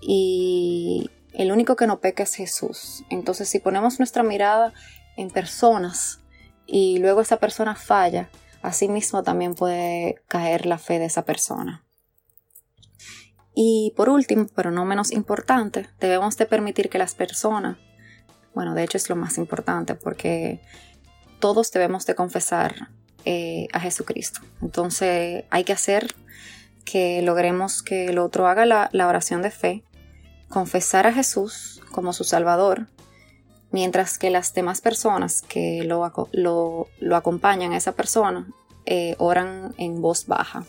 Y 0.00 1.10
el 1.32 1.52
único 1.52 1.76
que 1.76 1.86
no 1.86 2.00
peca 2.00 2.22
es 2.22 2.34
Jesús. 2.34 3.04
Entonces, 3.10 3.48
si 3.48 3.58
ponemos 3.58 3.98
nuestra 3.98 4.22
mirada 4.22 4.72
en 5.16 5.30
personas 5.30 6.20
y 6.66 6.98
luego 6.98 7.20
esa 7.20 7.38
persona 7.38 7.74
falla, 7.74 8.30
así 8.62 8.88
mismo 8.88 9.22
también 9.22 9.54
puede 9.54 10.22
caer 10.28 10.66
la 10.66 10.78
fe 10.78 10.98
de 10.98 11.06
esa 11.06 11.24
persona. 11.24 11.84
Y 13.54 13.92
por 13.96 14.08
último, 14.08 14.46
pero 14.54 14.70
no 14.70 14.84
menos 14.84 15.12
importante, 15.12 15.88
debemos 16.00 16.36
de 16.38 16.46
permitir 16.46 16.88
que 16.88 16.98
las 16.98 17.14
personas 17.14 17.76
bueno, 18.54 18.74
de 18.74 18.84
hecho 18.84 18.98
es 18.98 19.08
lo 19.08 19.16
más 19.16 19.38
importante 19.38 19.94
porque 19.94 20.60
todos 21.38 21.72
debemos 21.72 22.06
de 22.06 22.14
confesar 22.14 22.90
eh, 23.24 23.68
a 23.72 23.80
Jesucristo. 23.80 24.40
Entonces 24.60 25.44
hay 25.50 25.64
que 25.64 25.72
hacer 25.72 26.14
que 26.84 27.22
logremos 27.22 27.82
que 27.82 28.06
el 28.06 28.18
otro 28.18 28.46
haga 28.46 28.66
la, 28.66 29.06
oración 29.06 29.42
de 29.42 29.50
fe, 29.50 29.84
confesar 30.48 31.06
a 31.06 31.12
Jesús 31.12 31.80
como 31.92 32.12
su 32.12 32.24
Salvador, 32.24 32.88
mientras 33.70 34.18
que 34.18 34.30
las 34.30 34.54
demás 34.54 34.80
personas 34.80 35.42
que 35.42 35.84
lo, 35.84 36.10
lo, 36.32 37.16
acompañan 37.16 37.72
a 37.72 37.76
esa 37.76 37.92
persona 37.92 38.46
eh, 38.86 39.14
oran 39.18 39.74
en 39.78 40.02
voz 40.02 40.26
baja. 40.26 40.64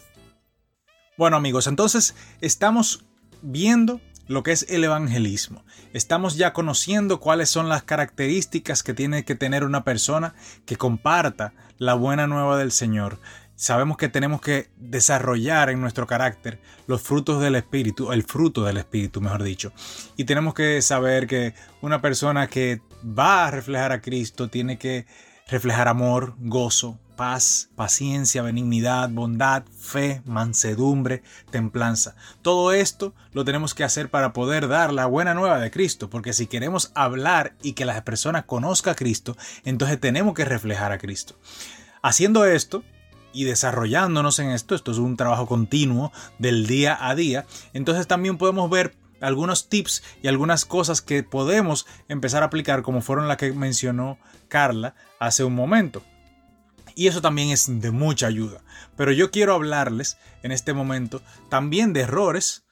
Bueno 1.17 1.37
amigos, 1.37 1.67
entonces 1.67 2.15
estamos 2.41 3.05
viendo 3.41 3.99
lo 4.27 4.43
que 4.43 4.51
es 4.51 4.65
el 4.69 4.83
evangelismo. 4.83 5.63
Estamos 5.91 6.37
ya 6.37 6.53
conociendo 6.53 7.19
cuáles 7.19 7.49
son 7.49 7.69
las 7.69 7.83
características 7.83 8.83
que 8.83 8.93
tiene 8.93 9.25
que 9.25 9.35
tener 9.35 9.63
una 9.63 9.83
persona 9.83 10.33
que 10.65 10.77
comparta 10.77 11.53
la 11.77 11.93
buena 11.93 12.27
nueva 12.27 12.57
del 12.57 12.71
Señor. 12.71 13.19
Sabemos 13.55 13.97
que 13.97 14.09
tenemos 14.09 14.41
que 14.41 14.69
desarrollar 14.77 15.69
en 15.69 15.79
nuestro 15.79 16.07
carácter 16.07 16.59
los 16.87 17.01
frutos 17.01 17.41
del 17.41 17.55
Espíritu, 17.55 18.11
el 18.11 18.23
fruto 18.23 18.63
del 18.63 18.77
Espíritu, 18.77 19.21
mejor 19.21 19.43
dicho. 19.43 19.71
Y 20.17 20.25
tenemos 20.25 20.53
que 20.53 20.81
saber 20.81 21.27
que 21.27 21.53
una 21.81 22.01
persona 22.01 22.47
que 22.47 22.81
va 23.05 23.47
a 23.47 23.51
reflejar 23.51 23.91
a 23.91 24.01
Cristo 24.01 24.49
tiene 24.49 24.77
que 24.77 25.05
reflejar 25.47 25.87
amor, 25.87 26.35
gozo, 26.39 26.97
paz, 27.15 27.69
paciencia, 27.75 28.41
benignidad, 28.41 29.09
bondad, 29.09 29.63
fe, 29.79 30.21
mansedumbre, 30.25 31.23
templanza. 31.51 32.15
Todo 32.41 32.73
esto 32.73 33.13
lo 33.33 33.45
tenemos 33.45 33.73
que 33.73 33.83
hacer 33.83 34.09
para 34.09 34.33
poder 34.33 34.67
dar 34.67 34.91
la 34.91 35.05
buena 35.05 35.33
nueva 35.33 35.59
de 35.59 35.71
Cristo, 35.71 36.09
porque 36.09 36.33
si 36.33 36.47
queremos 36.47 36.91
hablar 36.95 37.55
y 37.61 37.73
que 37.73 37.85
la 37.85 38.03
persona 38.03 38.45
conozca 38.45 38.91
a 38.91 38.95
Cristo, 38.95 39.37
entonces 39.63 39.99
tenemos 39.99 40.33
que 40.33 40.45
reflejar 40.45 40.91
a 40.91 40.97
Cristo. 40.97 41.35
Haciendo 42.01 42.45
esto, 42.45 42.83
y 43.33 43.43
desarrollándonos 43.43 44.39
en 44.39 44.51
esto, 44.51 44.75
esto 44.75 44.91
es 44.91 44.97
un 44.97 45.17
trabajo 45.17 45.47
continuo 45.47 46.11
del 46.39 46.67
día 46.67 46.97
a 46.99 47.15
día, 47.15 47.45
entonces 47.73 48.07
también 48.07 48.37
podemos 48.37 48.69
ver 48.69 48.95
algunos 49.21 49.69
tips 49.69 50.03
y 50.21 50.27
algunas 50.27 50.65
cosas 50.65 51.01
que 51.01 51.23
podemos 51.23 51.87
empezar 52.09 52.43
a 52.43 52.47
aplicar 52.47 52.81
como 52.83 53.01
fueron 53.01 53.27
las 53.27 53.37
que 53.37 53.51
mencionó 53.53 54.17
Carla 54.49 54.95
hace 55.19 55.43
un 55.43 55.55
momento. 55.55 56.03
Y 56.95 57.07
eso 57.07 57.21
también 57.21 57.49
es 57.49 57.81
de 57.81 57.91
mucha 57.91 58.27
ayuda. 58.27 58.61
Pero 58.95 59.11
yo 59.11 59.31
quiero 59.31 59.53
hablarles 59.53 60.17
en 60.43 60.51
este 60.51 60.73
momento 60.73 61.21
también 61.49 61.93
de 61.93 62.01
errores 62.01 62.65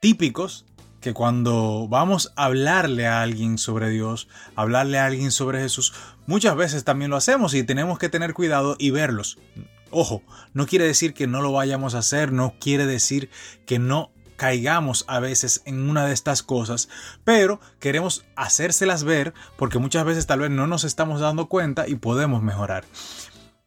típicos 0.00 0.64
que 1.00 1.12
cuando 1.12 1.86
vamos 1.88 2.32
a 2.34 2.46
hablarle 2.46 3.06
a 3.06 3.22
alguien 3.22 3.58
sobre 3.58 3.90
Dios, 3.90 4.28
hablarle 4.56 4.98
a 4.98 5.06
alguien 5.06 5.30
sobre 5.30 5.60
Jesús, 5.60 5.92
muchas 6.26 6.56
veces 6.56 6.84
también 6.84 7.10
lo 7.10 7.16
hacemos 7.16 7.54
y 7.54 7.62
tenemos 7.62 7.98
que 7.98 8.08
tener 8.08 8.34
cuidado 8.34 8.76
y 8.78 8.90
verlos. 8.90 9.38
Ojo, 9.90 10.22
no 10.52 10.66
quiere 10.66 10.84
decir 10.84 11.14
que 11.14 11.26
no 11.26 11.40
lo 11.40 11.52
vayamos 11.52 11.94
a 11.94 11.98
hacer, 11.98 12.32
no 12.32 12.54
quiere 12.60 12.86
decir 12.86 13.30
que 13.66 13.78
no 13.78 14.10
caigamos 14.36 15.04
a 15.08 15.18
veces 15.18 15.62
en 15.64 15.90
una 15.90 16.06
de 16.06 16.14
estas 16.14 16.42
cosas, 16.42 16.88
pero 17.24 17.60
queremos 17.80 18.24
hacérselas 18.36 19.02
ver 19.04 19.34
porque 19.56 19.78
muchas 19.78 20.04
veces 20.04 20.26
tal 20.26 20.40
vez 20.40 20.50
no 20.50 20.66
nos 20.66 20.84
estamos 20.84 21.20
dando 21.20 21.48
cuenta 21.48 21.88
y 21.88 21.96
podemos 21.96 22.42
mejorar. 22.42 22.84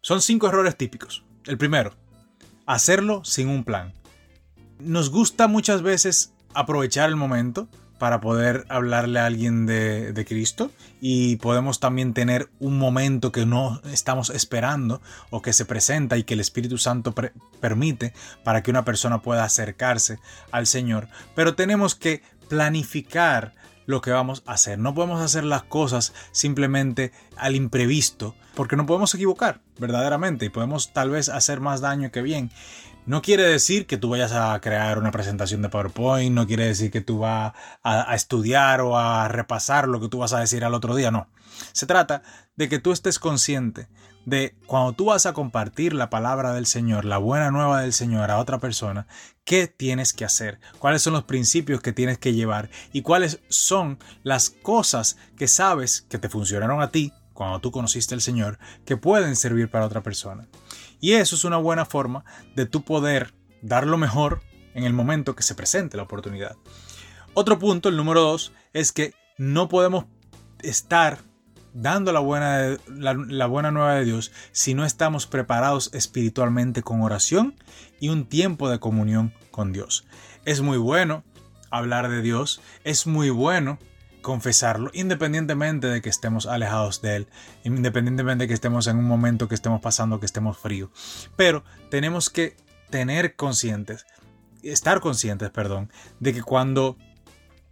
Son 0.01 0.21
cinco 0.21 0.47
errores 0.47 0.77
típicos. 0.77 1.23
El 1.45 1.57
primero, 1.57 1.93
hacerlo 2.65 3.23
sin 3.25 3.49
un 3.49 3.63
plan. 3.63 3.93
Nos 4.79 5.09
gusta 5.11 5.47
muchas 5.47 5.81
veces 5.81 6.33
aprovechar 6.53 7.09
el 7.09 7.15
momento 7.15 7.67
para 8.01 8.20
poder 8.20 8.65
hablarle 8.67 9.20
a 9.20 9.27
alguien 9.27 9.67
de, 9.67 10.25
Cristo 10.27 10.72
y 11.01 11.36
podemos 11.36 11.79
también 11.79 12.15
tener 12.15 12.50
un 12.60 12.79
momento 12.79 13.31
que 13.31 13.46
no 13.46 13.79
estamos 13.93 14.31
esperando 14.31 15.03
o 15.29 15.43
que 15.43 15.53
se 15.53 15.65
presenta 15.65 16.17
y 16.17 16.24
que 16.24 16.34
el 16.34 16.39
Espíritu 16.39 16.79
Santo 16.79 17.13
permite 17.60 18.13
para 18.43 18.63
que 18.63 18.72
una 18.72 18.86
persona 18.86 19.22
pueda 19.22 19.43
acercarse 19.43 20.17
al 20.50 20.65
Señor. 20.65 21.10
Pero 21.36 21.53
tenemos 21.53 21.93
que 21.93 22.24
planificar 22.50 23.53
lo 23.86 24.01
que 24.01 24.10
vamos 24.10 24.41
a 24.48 24.53
hacer. 24.53 24.79
No 24.79 24.96
podemos 24.96 25.22
hacer 25.22 25.43
las 25.43 25.62
cosas 25.62 26.12
simplemente 26.31 27.12
al 27.38 27.55
imprevisto, 27.55 28.34
porque 28.55 28.77
no 28.77 28.88
podemos 28.88 29.13
equivocar, 29.13 29.62
verdaderamente, 29.77 30.46
y 30.46 30.50
podemos 30.50 30.91
tal 30.91 31.12
vez 31.12 31.29
hacer 31.29 31.60
más 31.60 31.81
daño 31.81 32.12
que 32.12 32.24
bien. 32.24 32.50
No 33.08 33.24
quiere 33.24 33.43
decir 33.43 33.88
que 33.88 33.98
tú 33.98 34.10
vayas 34.10 34.31
a 34.31 34.60
crear 34.62 35.00
una 35.00 35.10
presentación 35.10 35.63
de 35.63 35.70
PowerPoint, 35.70 36.36
no 36.36 36.46
quiere 36.46 36.67
decir 36.67 36.91
que 36.91 37.01
tú 37.01 37.20
vas 37.20 37.53
a, 37.81 38.13
estudiar 38.13 38.81
o 38.81 38.98
a 38.98 39.27
repasar 39.27 39.88
lo 39.88 40.00
que 40.00 40.08
tú 40.08 40.20
vas 40.20 40.34
a 40.34 40.39
decir 40.39 40.63
al 40.63 40.75
otro 40.75 40.96
día, 40.96 41.10
no. 41.10 41.27
Se 41.72 41.88
trata 41.88 42.22
de 42.55 42.70
que 42.70 42.77
tú 42.77 42.91
estés 42.91 43.17
consciente 43.17 43.88
de 44.25 44.55
cuando 44.67 44.93
tú 44.93 45.05
vas 45.05 45.25
a 45.25 45.34
compartir 45.34 45.93
la 45.93 46.12
palabra 46.12 46.53
del 46.53 46.67
Señor, 46.67 47.05
la 47.05 47.17
buena 47.17 47.50
nueva 47.50 47.81
del 47.81 47.91
Señor 47.91 48.29
a 48.29 48.38
otra 48.38 48.60
persona, 48.60 49.08
qué 49.46 49.65
tienes 49.65 50.13
que 50.13 50.25
hacer, 50.25 50.60
cuáles 50.77 51.01
son 51.01 51.13
los 51.13 51.24
principios 51.24 51.81
que 51.81 51.93
tienes 51.93 52.20
que 52.20 52.34
llevar 52.34 52.70
y 52.93 53.01
cuáles 53.01 53.39
son 53.50 53.98
las 54.22 54.51
cosas 54.51 55.17
que 55.36 55.48
sabes 55.48 56.05
que 56.08 56.20
te 56.20 56.29
funcionaron 56.29 56.84
a 56.84 56.91
ti 56.91 57.13
cuando 57.34 57.60
tú 57.60 57.72
conociste 57.72 58.13
al 58.13 58.22
Señor, 58.22 58.60
que 58.86 58.98
pueden 58.98 59.36
servir 59.36 59.72
para 59.72 59.86
otra 59.86 60.01
persona. 60.01 60.48
Y 61.01 61.13
eso 61.13 61.36
es 61.36 61.43
una 61.43 61.58
buena 61.58 61.84
forma 61.84 62.24
de 62.55 62.65
tú 62.65 62.84
poder 62.84 63.34
dar 63.62 63.86
lo 63.86 63.98
mejor 63.98 64.41
en 64.74 64.86
el 64.86 64.93
momento 64.93 65.36
que 65.36 65.43
se 65.43 65.55
presente 65.55 65.98
la 65.98 66.03
oportunidad. 66.03 66.55
Otro 67.34 67.60
punto, 67.60 67.89
el 67.89 67.98
número 67.98 68.22
dos, 68.22 68.53
es 68.72 68.91
que 68.91 69.13
no 69.38 69.67
podemos 69.67 70.05
estar 70.62 71.20
dando 71.74 72.12
la 72.12 72.20
buena, 72.20 72.77
la, 72.88 73.46
buena 73.48 73.72
nueva 73.72 73.96
de 73.96 74.05
Dios 74.05 74.31
si 74.51 74.74
no 74.74 74.86
estamos 74.86 75.25
preparados 75.25 75.89
espiritualmente 75.93 76.84
con 76.84 77.01
oración 77.01 77.55
y 78.00 78.10
un 78.10 78.25
tiempo 78.25 78.70
de 78.70 78.79
comunión 78.79 79.34
con 79.51 79.72
Dios. 79.72 80.05
Es 80.46 80.62
muy 80.62 80.77
bueno 80.77 81.24
hablar 81.70 82.10
de 82.10 82.22
Dios, 82.22 82.62
es 82.84 83.08
muy 83.08 83.29
bueno 83.29 83.79
confesarlo, 84.21 84.91
independientemente 84.93 85.87
de 85.87 86.01
que 86.01 86.09
estemos 86.09 86.45
alejados 86.45 87.01
de 87.01 87.17
Él, 87.17 87.27
independientemente 87.63 88.43
de 88.43 88.47
que 88.47 88.53
estemos 88.53 88.87
en 88.87 88.97
un 88.97 89.05
momento 89.05 89.47
que 89.47 89.55
estemos 89.55 89.81
pasando, 89.81 90.19
que 90.19 90.25
estemos 90.25 90.57
fríos. 90.57 90.89
Pero 91.35 91.63
tenemos 91.89 92.29
que 92.29 92.55
tener 92.89 93.35
conscientes, 93.35 94.05
estar 94.63 94.99
conscientes, 94.99 95.49
perdón, 95.49 95.91
de 96.19 96.33
que 96.33 96.43
cuando 96.43 96.97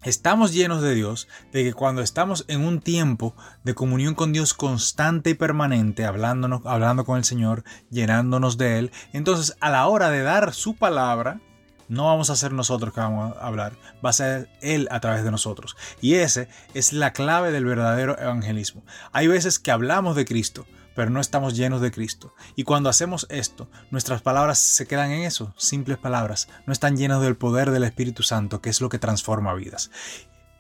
estamos 0.04 0.54
llenos 0.54 0.82
de 0.82 0.96
Dios, 0.96 1.28
de 1.52 1.64
que 1.64 1.74
cuando 1.74 2.02
estamos 2.02 2.46
en 2.48 2.62
un 2.62 2.80
tiempo 2.80 3.36
de 3.64 3.76
comunión 3.76 4.16
con 4.16 4.32
Dios 4.32 4.54
constante 4.54 5.32
y 5.32 5.34
permanente, 5.34 6.06
hablándonos, 6.06 6.66
hablando 6.66 7.06
con 7.06 7.18
el 7.18 7.26
Señor, 7.26 7.64
llenándonos 7.90 8.58
de 8.58 8.80
Él, 8.80 8.92
entonces 9.14 9.56
a 9.60 9.70
la 9.70 9.88
hora 9.88 10.10
de 10.10 10.24
dar 10.24 10.54
su 10.54 10.76
palabra, 10.76 11.42
no 11.90 12.06
vamos 12.06 12.30
a 12.30 12.36
ser 12.36 12.54
nosotros 12.54 12.94
que 12.94 13.02
vamos 13.02 13.36
a 13.36 13.46
hablar, 13.46 13.74
va 14.04 14.12
a 14.12 14.14
ser 14.14 14.50
Él 14.62 14.88
a 14.92 15.00
través 15.00 15.24
de 15.24 15.32
nosotros. 15.32 15.76
Y 16.00 16.16
ese 16.16 16.48
es 16.74 16.94
la 16.94 17.12
clave 17.12 17.52
del 17.52 17.66
verdadero 17.66 18.18
evangelismo. 18.18 18.84
Hay 19.12 19.28
veces 19.28 19.60
que 19.60 19.72
hablamos 19.72 20.16
de 20.16 20.26
Cristo, 20.26 20.66
pero 20.96 21.10
no 21.10 21.20
estamos 21.20 21.58
llenos 21.58 21.82
de 21.82 21.92
Cristo. 21.92 22.34
Y 22.56 22.64
cuando 22.64 22.90
hacemos 22.90 23.26
esto, 23.30 23.70
nuestras 23.92 24.22
palabras 24.22 24.60
se 24.60 24.86
quedan 24.86 25.12
en 25.12 25.24
eso, 25.24 25.54
simples 25.58 25.98
palabras, 25.98 26.48
no 26.66 26.74
están 26.74 26.96
llenas 26.96 27.22
del 27.22 27.36
poder 27.36 27.72
del 27.72 27.84
Espíritu 27.84 28.24
Santo, 28.24 28.62
que 28.62 28.70
es 28.70 28.82
lo 28.82 28.90
que 28.90 29.00
transforma 29.00 29.54
vidas. 29.54 29.92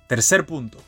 Tercer 0.08 0.46
punto, 0.46 0.80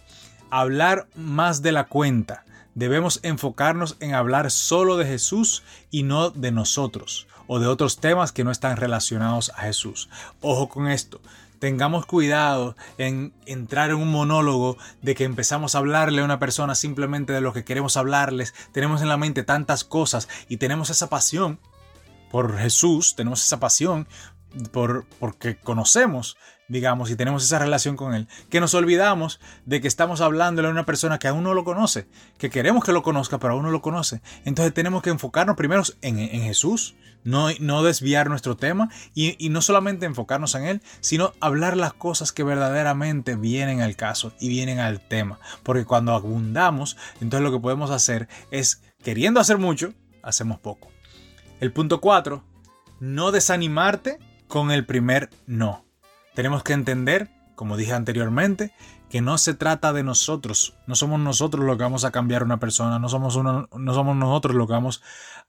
hablar 0.50 1.08
más 1.16 1.62
de 1.62 1.72
la 1.72 1.86
cuenta 1.86 2.46
debemos 2.74 3.20
enfocarnos 3.24 3.98
en 4.00 4.16
hablar 4.16 4.50
solo 4.50 4.98
de 4.98 5.06
Jesús 5.06 5.64
y 5.90 6.04
no 6.04 6.30
de 6.30 6.52
nosotros 6.52 7.28
o 7.54 7.60
de 7.60 7.68
otros 7.68 7.98
temas 7.98 8.32
que 8.32 8.46
no 8.46 8.52
están 8.52 8.78
relacionados 8.78 9.50
a 9.50 9.64
Jesús. 9.64 10.08
Ojo 10.40 10.70
con 10.70 10.88
esto. 10.88 11.20
Tengamos 11.60 12.06
cuidado 12.06 12.78
en 12.98 13.34
entrar 13.46 13.90
en 13.90 13.98
un 13.98 14.10
monólogo 14.10 14.78
de 15.02 15.16
que 15.16 15.26
empezamos 15.26 15.76
a 15.76 15.80
hablarle 15.80 16.22
a 16.22 16.24
una 16.24 16.40
persona 16.40 16.76
simplemente 16.76 17.34
de 17.34 17.42
lo 17.42 17.52
que 17.52 17.66
queremos 17.66 17.98
hablarles. 17.98 18.54
Tenemos 18.72 19.02
en 19.02 19.10
la 19.10 19.18
mente 19.18 19.44
tantas 19.44 19.84
cosas 19.84 20.30
y 20.48 20.58
tenemos 20.58 20.90
esa 20.92 21.10
pasión 21.10 21.60
por 22.32 22.58
Jesús, 22.58 23.18
tenemos 23.18 23.44
esa 23.44 23.60
pasión 23.60 24.08
por, 24.72 25.06
porque 25.20 25.58
conocemos, 25.58 26.38
digamos, 26.72 27.12
y 27.12 27.18
tenemos 27.18 27.44
esa 27.44 27.60
relación 27.60 27.98
con 27.98 28.14
Él, 28.14 28.28
que 28.50 28.62
nos 28.62 28.74
olvidamos 28.74 29.42
de 29.66 29.82
que 29.82 29.90
estamos 29.90 30.22
hablándole 30.22 30.70
a 30.70 30.72
una 30.72 30.86
persona 30.86 31.20
que 31.20 31.28
aún 31.28 31.44
no 31.44 31.54
lo 31.54 31.66
conoce, 31.66 32.08
que 32.38 32.50
queremos 32.50 32.86
que 32.86 32.94
lo 32.94 33.04
conozca, 33.04 33.40
pero 33.40 33.54
aún 33.54 33.64
no 33.64 33.72
lo 33.72 33.82
conoce. 33.82 34.22
Entonces 34.46 34.74
tenemos 34.74 35.04
que 35.04 35.10
enfocarnos 35.10 35.58
primero 35.58 35.84
en, 36.02 36.18
Jesús, 36.42 36.96
no, 37.26 37.48
no, 37.60 37.84
desviar 37.84 38.30
nuestro 38.30 38.56
tema 38.56 38.90
y, 39.14 39.50
no 39.50 39.62
solamente 39.62 40.06
enfocarnos 40.06 40.56
en 40.56 40.64
Él, 40.64 40.82
sino 41.02 41.34
hablar 41.42 41.76
las 41.76 41.92
cosas 41.92 42.32
que 42.32 42.44
verdaderamente 42.44 43.36
vienen 43.36 43.82
al 43.82 43.98
caso 43.98 44.32
y 44.40 44.48
vienen 44.48 44.80
al 44.80 45.02
tema. 45.02 45.40
Porque 45.64 45.84
cuando 45.84 46.14
abundamos, 46.14 46.96
entonces 47.20 47.44
lo 47.44 47.52
que 47.52 47.62
podemos 47.62 47.92
hacer 47.92 48.30
es, 48.50 48.82
queriendo 49.04 49.42
hacer 49.42 49.58
mucho, 49.58 49.94
hacemos 50.24 50.58
poco. 50.58 50.90
El 51.60 51.74
punto 51.74 52.00
4, 52.00 52.42
no 53.02 53.32
desanimarte 53.32 54.20
con 54.48 54.72
el 54.72 54.86
primer 54.86 55.30
no. 55.48 55.91
Tenemos 56.34 56.64
que 56.64 56.74
entender, 56.74 57.30
como 57.56 57.78
dije 57.78 57.94
anteriormente, 57.94 58.74
que 59.10 59.22
no 59.22 59.38
se 59.38 59.54
trata 59.54 59.92
de 59.92 60.04
nosotros. 60.04 60.76
No 60.88 60.96
somos 60.96 61.20
nosotros 61.20 61.66
los 61.66 61.78
que 61.78 61.84
vamos 61.84 62.06
a 62.06 62.12
cambiar 62.12 62.44
una 62.44 62.60
persona, 62.60 62.98
no 63.00 63.10
somos, 63.10 63.38
nosotros 63.78 64.56
los 64.56 64.68
que 64.68 64.74
vamos 64.74 65.02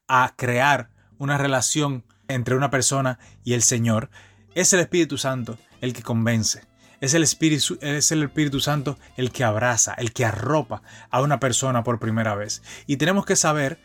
a 0.07 0.33
crear 0.35 0.89
una 1.17 1.37
relación 1.37 2.03
entre 2.27 2.55
una 2.55 2.69
persona 2.69 3.19
y 3.45 3.53
el 3.53 3.63
Señor. 3.63 4.09
Es 4.53 4.73
el 4.73 4.81
Espíritu 4.81 5.17
Santo 5.17 5.57
el 5.79 5.93
que 5.93 6.03
convence. 6.03 6.65
Es 6.99 7.13
el, 7.13 7.23
Espíritu, 7.23 7.77
es 7.81 8.11
el 8.11 8.23
Espíritu 8.23 8.59
Santo 8.59 8.97
el 9.17 9.31
que 9.31 9.43
abraza, 9.43 9.93
el 9.93 10.13
que 10.13 10.25
arropa 10.25 10.83
a 11.09 11.21
una 11.21 11.39
persona 11.39 11.83
por 11.83 11.99
primera 11.99 12.35
vez. 12.35 12.61
Y 12.85 12.97
tenemos 12.97 13.25
que 13.25 13.35
saber 13.35 13.79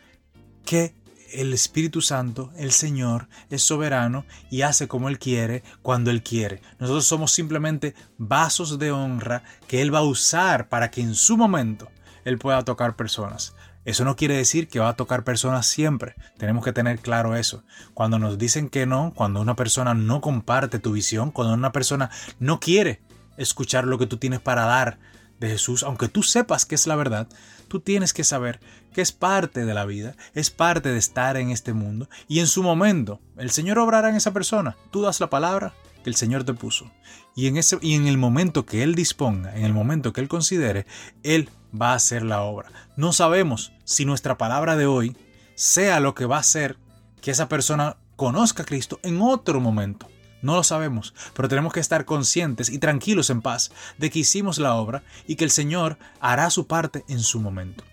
que 0.65 0.95
el 1.33 1.53
Espíritu 1.53 2.01
Santo, 2.01 2.51
el 2.57 2.71
Señor, 2.71 3.27
es 3.49 3.61
soberano 3.63 4.25
y 4.49 4.61
hace 4.61 4.87
como 4.87 5.09
Él 5.09 5.19
quiere, 5.19 5.63
cuando 5.81 6.11
Él 6.11 6.23
quiere. 6.23 6.61
Nosotros 6.79 7.05
somos 7.05 7.31
simplemente 7.31 7.95
vasos 8.17 8.79
de 8.79 8.91
honra 8.91 9.43
que 9.67 9.81
Él 9.81 9.93
va 9.93 9.99
a 9.99 10.03
usar 10.03 10.69
para 10.69 10.91
que 10.91 11.01
en 11.01 11.15
su 11.15 11.37
momento 11.37 11.89
Él 12.25 12.37
pueda 12.37 12.63
tocar 12.63 12.95
personas. 12.95 13.55
Eso 13.85 14.05
no 14.05 14.15
quiere 14.15 14.35
decir 14.35 14.67
que 14.67 14.79
va 14.79 14.89
a 14.89 14.95
tocar 14.95 15.23
personas 15.23 15.65
siempre. 15.65 16.15
Tenemos 16.37 16.63
que 16.63 16.73
tener 16.73 16.99
claro 16.99 17.35
eso. 17.35 17.63
Cuando 17.93 18.19
nos 18.19 18.37
dicen 18.37 18.69
que 18.69 18.85
no, 18.85 19.13
cuando 19.15 19.41
una 19.41 19.55
persona 19.55 19.93
no 19.93 20.21
comparte 20.21 20.79
tu 20.79 20.91
visión, 20.91 21.31
cuando 21.31 21.53
una 21.53 21.71
persona 21.71 22.09
no 22.39 22.59
quiere 22.59 23.01
escuchar 23.37 23.85
lo 23.85 23.97
que 23.97 24.05
tú 24.05 24.17
tienes 24.17 24.41
para 24.41 24.65
dar 24.65 24.99
de 25.39 25.49
Jesús, 25.49 25.83
aunque 25.83 26.07
tú 26.07 26.23
sepas 26.23 26.65
que 26.65 26.75
es 26.75 26.87
la 26.87 26.95
verdad, 26.95 27.27
tú 27.67 27.79
tienes 27.79 28.13
que 28.13 28.23
saber 28.23 28.59
que 28.93 29.01
es 29.01 29.11
parte 29.11 29.65
de 29.65 29.73
la 29.73 29.85
vida, 29.85 30.15
es 30.33 30.49
parte 30.49 30.89
de 30.89 30.97
estar 30.97 31.37
en 31.37 31.49
este 31.49 31.73
mundo 31.73 32.09
y 32.27 32.39
en 32.39 32.47
su 32.47 32.63
momento 32.63 33.21
el 33.37 33.51
Señor 33.51 33.79
obrará 33.79 34.09
en 34.09 34.15
esa 34.15 34.33
persona. 34.33 34.75
Tú 34.91 35.01
das 35.01 35.19
la 35.19 35.29
palabra 35.29 35.73
que 36.03 36.09
el 36.09 36.15
Señor 36.15 36.43
te 36.43 36.53
puso 36.53 36.91
y 37.35 37.47
en, 37.47 37.57
ese, 37.57 37.77
y 37.81 37.95
en 37.95 38.07
el 38.07 38.17
momento 38.17 38.65
que 38.65 38.83
Él 38.83 38.95
disponga, 38.95 39.55
en 39.55 39.63
el 39.63 39.73
momento 39.73 40.13
que 40.13 40.21
Él 40.21 40.27
considere, 40.27 40.85
Él 41.23 41.49
va 41.79 41.91
a 41.91 41.95
hacer 41.95 42.23
la 42.23 42.41
obra. 42.41 42.71
No 42.97 43.13
sabemos 43.13 43.71
si 43.85 44.05
nuestra 44.05 44.37
palabra 44.37 44.75
de 44.75 44.87
hoy 44.87 45.15
sea 45.55 45.99
lo 45.99 46.15
que 46.15 46.25
va 46.25 46.37
a 46.37 46.41
hacer 46.41 46.77
que 47.21 47.31
esa 47.31 47.49
persona 47.49 47.97
conozca 48.15 48.63
a 48.63 48.65
Cristo 48.65 48.99
en 49.03 49.21
otro 49.21 49.59
momento. 49.59 50.07
No 50.41 50.55
lo 50.55 50.63
sabemos, 50.63 51.13
pero 51.33 51.49
tenemos 51.49 51.73
que 51.73 51.79
estar 51.79 52.05
conscientes 52.05 52.69
y 52.69 52.79
tranquilos 52.79 53.29
en 53.29 53.41
paz 53.41 53.71
de 53.97 54.09
que 54.09 54.19
hicimos 54.19 54.57
la 54.57 54.75
obra 54.75 55.03
y 55.27 55.35
que 55.35 55.43
el 55.43 55.51
Señor 55.51 55.97
hará 56.19 56.49
su 56.49 56.67
parte 56.67 57.03
en 57.07 57.19
su 57.19 57.39
momento. 57.39 57.83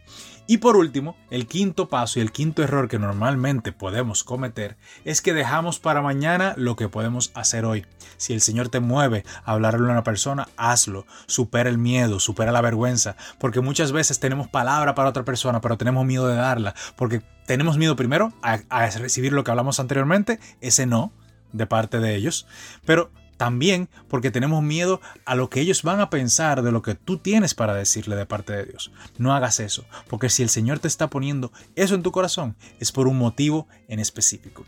Y 0.48 0.58
por 0.58 0.76
último, 0.76 1.16
el 1.30 1.48
quinto 1.48 1.88
paso 1.88 2.18
y 2.18 2.22
el 2.22 2.30
quinto 2.30 2.62
error 2.62 2.88
que 2.88 3.00
normalmente 3.00 3.72
podemos 3.72 4.22
cometer 4.22 4.76
es 5.04 5.20
que 5.20 5.34
dejamos 5.34 5.80
para 5.80 6.02
mañana 6.02 6.54
lo 6.56 6.76
que 6.76 6.88
podemos 6.88 7.32
hacer 7.34 7.64
hoy. 7.64 7.84
Si 8.16 8.32
el 8.32 8.40
Señor 8.40 8.68
te 8.68 8.78
mueve 8.78 9.24
a 9.44 9.52
hablarle 9.52 9.88
a 9.88 9.90
una 9.90 10.04
persona, 10.04 10.48
hazlo. 10.56 11.04
Supera 11.26 11.68
el 11.68 11.78
miedo, 11.78 12.20
supera 12.20 12.52
la 12.52 12.60
vergüenza, 12.60 13.16
porque 13.40 13.60
muchas 13.60 13.90
veces 13.90 14.20
tenemos 14.20 14.46
palabra 14.46 14.94
para 14.94 15.08
otra 15.08 15.24
persona, 15.24 15.60
pero 15.60 15.76
tenemos 15.76 16.06
miedo 16.06 16.28
de 16.28 16.36
darla, 16.36 16.76
porque 16.96 17.22
tenemos 17.46 17.76
miedo 17.76 17.96
primero 17.96 18.32
a, 18.40 18.60
a 18.68 18.88
recibir 18.90 19.32
lo 19.32 19.42
que 19.42 19.50
hablamos 19.50 19.80
anteriormente, 19.80 20.38
ese 20.60 20.86
no, 20.86 21.12
de 21.56 21.66
parte 21.66 21.98
de 22.00 22.14
ellos, 22.14 22.46
pero 22.84 23.10
también 23.36 23.88
porque 24.08 24.30
tenemos 24.30 24.62
miedo 24.62 25.00
a 25.24 25.34
lo 25.34 25.50
que 25.50 25.60
ellos 25.60 25.82
van 25.82 26.00
a 26.00 26.10
pensar 26.10 26.62
de 26.62 26.72
lo 26.72 26.82
que 26.82 26.94
tú 26.94 27.18
tienes 27.18 27.54
para 27.54 27.74
decirle 27.74 28.16
de 28.16 28.26
parte 28.26 28.54
de 28.54 28.64
Dios. 28.64 28.90
No 29.18 29.34
hagas 29.34 29.60
eso, 29.60 29.84
porque 30.08 30.30
si 30.30 30.42
el 30.42 30.48
Señor 30.48 30.78
te 30.78 30.88
está 30.88 31.08
poniendo 31.08 31.52
eso 31.74 31.94
en 31.94 32.02
tu 32.02 32.12
corazón, 32.12 32.56
es 32.80 32.92
por 32.92 33.08
un 33.08 33.18
motivo 33.18 33.68
en 33.88 34.00
específico. 34.00 34.64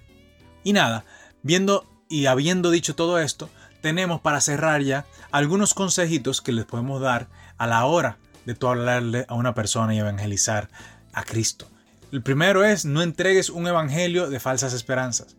Y 0.65 0.73
nada, 0.73 1.05
viendo 1.43 1.87
y 2.09 2.27
habiendo 2.27 2.71
dicho 2.71 2.95
todo 2.95 3.19
esto, 3.19 3.49
tenemos 3.81 4.21
para 4.21 4.41
cerrar 4.41 4.83
ya 4.83 5.07
algunos 5.31 5.75
consejitos 5.75 6.41
que 6.43 6.53
les 6.53 6.65
podemos 6.65 7.01
dar 7.01 7.29
a 7.59 7.67
la 7.67 7.85
hora 7.85 8.19
de 8.45 8.55
tú 8.55 8.69
hablarle 8.69 9.25
a 9.29 9.35
una 9.35 9.55
persona 9.55 9.95
y 9.95 9.99
evangelizar 9.99 10.69
a 11.13 11.23
Cristo. 11.25 11.69
El 12.11 12.23
primero 12.23 12.65
es 12.65 12.85
no 12.85 13.03
entregues 13.03 13.51
un 13.51 13.67
evangelio 13.67 14.31
de 14.31 14.41
falsas 14.41 14.73
esperanzas. 14.73 15.37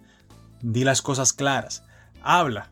Di 0.62 0.84
las 0.84 1.02
cosas 1.02 1.34
claras. 1.34 1.84
Habla 2.22 2.72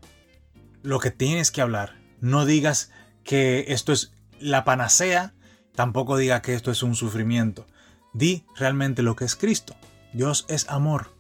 lo 0.84 1.00
que 1.00 1.12
tienes 1.12 1.52
que 1.52 1.62
hablar. 1.62 1.95
No 2.19 2.45
digas 2.45 2.91
que 3.23 3.65
esto 3.69 3.91
es 3.93 4.13
la 4.39 4.63
panacea, 4.63 5.34
tampoco 5.76 6.17
diga 6.17 6.41
que 6.41 6.54
esto 6.54 6.71
es 6.71 6.84
un 6.84 6.95
sufrimiento. 6.95 7.67
Di 8.13 8.45
realmente 8.56 9.04
lo 9.04 9.15
que 9.15 9.26
es 9.26 9.36
Cristo. 9.36 9.76
Dios 10.13 10.45
es 10.47 10.69
amor. 10.69 11.15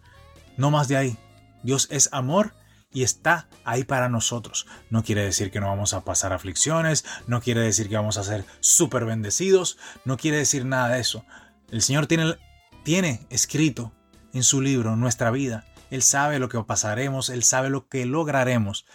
No 0.57 0.71
más 0.71 0.87
de 0.87 0.97
ahí. 0.97 1.17
Dios 1.63 1.87
es 1.91 2.09
amor 2.11 2.53
y 2.91 3.03
está 3.03 3.47
ahí 3.63 3.83
para 3.83 4.09
nosotros. 4.09 4.65
No 4.89 5.03
quiere 5.03 5.23
decir 5.23 5.51
que 5.51 5.59
no 5.59 5.67
vamos 5.67 5.93
a 5.93 6.03
pasar 6.03 6.33
aflicciones, 6.33 7.05
no 7.27 7.41
quiere 7.41 7.61
decir 7.61 7.89
que 7.89 7.95
vamos 7.95 8.17
a 8.17 8.23
ser 8.23 8.45
súper 8.59 9.05
bendecidos, 9.05 9.77
no 10.05 10.17
quiere 10.17 10.37
decir 10.37 10.65
nada 10.65 10.89
de 10.89 11.01
eso. 11.01 11.25
El 11.69 11.81
Señor 11.81 12.07
tiene, 12.07 12.37
tiene 12.83 13.27
escrito 13.29 13.91
en 14.33 14.43
su 14.43 14.61
libro 14.61 14.95
nuestra 14.95 15.31
vida 15.31 15.65
él 15.89 16.03
sabe 16.03 16.39
lo 16.39 16.49
que 16.49 16.61
pasaremos, 16.63 17.29
Él 17.29 17.43
sabe 17.43 17.69
lo 17.69 17.87
que 17.87 18.05
lograremos, 18.05 18.85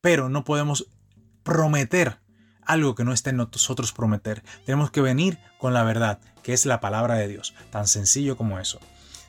pero 0.00 0.28
no 0.28 0.44
podemos 0.44 0.88
prometer 1.42 2.18
algo 2.64 2.94
que 2.94 3.04
no 3.04 3.12
esté 3.12 3.30
en 3.30 3.36
nosotros 3.38 3.92
prometer. 3.92 4.42
Tenemos 4.64 4.90
que 4.90 5.00
venir 5.00 5.38
con 5.58 5.74
la 5.74 5.82
verdad, 5.82 6.20
que 6.42 6.52
es 6.52 6.66
la 6.66 6.80
palabra 6.80 7.14
de 7.14 7.28
Dios, 7.28 7.54
tan 7.70 7.86
sencillo 7.86 8.36
como 8.36 8.58
eso. 8.58 8.78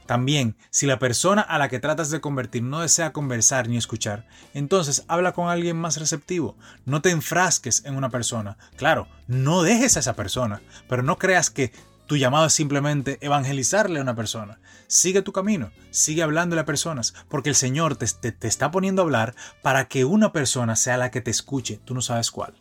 También, 0.06 0.58
si 0.70 0.86
la 0.86 1.00
persona 1.00 1.42
a 1.42 1.58
la 1.58 1.70
que 1.70 1.80
tratas 1.80 2.10
de 2.10 2.20
convertir 2.20 2.62
no 2.62 2.82
desea 2.82 3.14
conversar 3.14 3.70
ni 3.70 3.78
escuchar, 3.78 4.28
entonces 4.54 5.06
habla 5.08 5.32
con 5.32 5.50
alguien 5.50 5.78
más 5.78 5.98
receptivo. 5.98 6.58
No 6.86 7.02
te 7.02 7.10
enfrasques 7.10 7.86
en 7.86 7.96
una 7.96 8.10
persona. 8.10 8.58
Claro, 8.76 9.08
no 9.28 9.64
dejes 9.64 9.96
a 9.96 10.02
esa 10.02 10.14
persona, 10.14 10.62
pero 10.90 11.04
no 11.04 11.18
creas 11.18 11.50
que 11.50 11.72
tu 12.08 12.18
llamado 12.18 12.46
es 12.48 12.54
simplemente 12.54 13.18
evangelizarle 13.22 14.00
a 14.00 14.02
una 14.02 14.16
persona. 14.16 14.60
Sigue 14.88 15.22
tu 15.22 15.32
camino, 15.32 15.72
sigue 15.92 16.24
hablándole 16.24 16.62
a 16.62 16.66
personas, 16.66 17.14
porque 17.30 17.50
el 17.50 17.56
Señor 17.56 17.96
te, 17.96 18.08
te, 18.08 18.48
está 18.48 18.72
poniendo 18.72 19.02
a 19.02 19.06
hablar 19.06 19.36
para 19.62 19.88
que 19.88 20.06
una 20.06 20.32
persona 20.32 20.76
sea 20.76 20.98
la 20.98 21.12
que 21.12 21.22
te 21.22 21.32
escuche, 21.32 21.80
tú 21.84 21.94
no 21.94 22.02
sabes 22.02 22.32
cuál. 22.32 22.54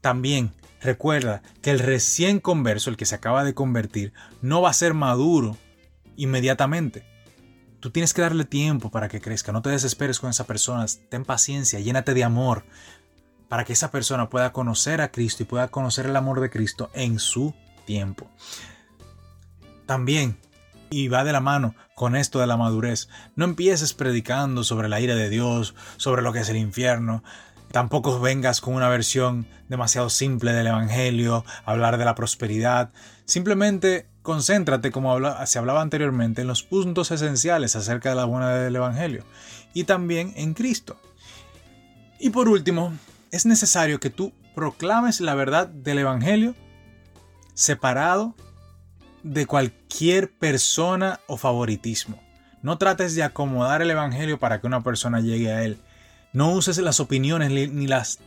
También 0.00 0.52
recuerda 0.80 1.42
que 1.62 1.70
el 1.70 1.78
recién 1.78 2.40
converso, 2.40 2.90
el 2.90 2.96
que 2.96 3.06
se 3.06 3.14
acaba 3.14 3.44
de 3.44 3.54
convertir, 3.54 4.12
no 4.42 4.62
va 4.62 4.70
a 4.70 4.74
ser 4.74 4.94
maduro 4.94 5.56
inmediatamente. 6.16 7.04
Tú 7.80 7.90
tienes 7.90 8.14
que 8.14 8.22
darle 8.22 8.44
tiempo 8.44 8.90
para 8.90 9.08
que 9.08 9.20
crezca, 9.20 9.52
no 9.52 9.60
te 9.60 9.70
desesperes 9.70 10.18
con 10.18 10.30
esa 10.30 10.46
persona, 10.46 10.86
ten 11.10 11.24
paciencia, 11.24 11.80
llénate 11.80 12.14
de 12.14 12.24
amor, 12.24 12.64
para 13.48 13.64
que 13.64 13.74
esa 13.74 13.90
persona 13.90 14.30
pueda 14.30 14.52
conocer 14.52 15.02
a 15.02 15.12
Cristo 15.12 15.42
y 15.42 15.46
pueda 15.46 15.68
conocer 15.68 16.06
el 16.06 16.16
amor 16.16 16.40
de 16.40 16.50
Cristo 16.50 16.90
en 16.94 17.18
su 17.18 17.54
tiempo. 17.84 18.30
También, 19.86 20.38
y 20.90 21.08
va 21.08 21.24
de 21.24 21.32
la 21.32 21.40
mano 21.40 21.74
con 21.94 22.16
esto 22.16 22.40
de 22.40 22.46
la 22.46 22.56
madurez, 22.56 23.08
no 23.36 23.44
empieces 23.44 23.94
predicando 23.94 24.64
sobre 24.64 24.88
la 24.88 25.00
ira 25.00 25.14
de 25.14 25.28
Dios, 25.28 25.74
sobre 25.96 26.22
lo 26.22 26.32
que 26.32 26.40
es 26.40 26.48
el 26.48 26.56
infierno. 26.56 27.22
Tampoco 27.70 28.20
vengas 28.20 28.60
con 28.60 28.74
una 28.74 28.88
versión 28.88 29.46
demasiado 29.68 30.08
simple 30.08 30.52
del 30.52 30.68
Evangelio, 30.68 31.44
hablar 31.64 31.98
de 31.98 32.04
la 32.04 32.14
prosperidad. 32.14 32.90
Simplemente 33.24 34.06
concéntrate, 34.22 34.90
como 34.90 35.18
se 35.46 35.58
hablaba 35.58 35.82
anteriormente, 35.82 36.42
en 36.42 36.46
los 36.46 36.62
puntos 36.62 37.10
esenciales 37.10 37.76
acerca 37.76 38.10
de 38.10 38.14
la 38.14 38.24
buena 38.24 38.50
del 38.50 38.76
Evangelio 38.76 39.24
y 39.74 39.84
también 39.84 40.32
en 40.36 40.54
Cristo. 40.54 40.96
Y 42.18 42.30
por 42.30 42.48
último, 42.48 42.92
es 43.32 43.44
necesario 43.44 44.00
que 44.00 44.10
tú 44.10 44.32
proclames 44.54 45.20
la 45.20 45.34
verdad 45.34 45.66
del 45.66 45.98
Evangelio 45.98 46.54
separado 47.54 48.34
de 49.22 49.46
cualquier 49.46 50.30
persona 50.30 51.20
o 51.26 51.36
favoritismo. 51.36 52.22
No 52.62 52.78
trates 52.78 53.14
de 53.14 53.22
acomodar 53.22 53.82
el 53.82 53.90
Evangelio 53.90 54.38
para 54.38 54.60
que 54.60 54.66
una 54.66 54.82
persona 54.82 55.20
llegue 55.20 55.52
a 55.52 55.64
él. 55.64 55.78
No 56.32 56.52
uses 56.52 56.78
las 56.78 57.00
opiniones 57.00 57.50
ni 57.50 57.86
las 57.86 58.20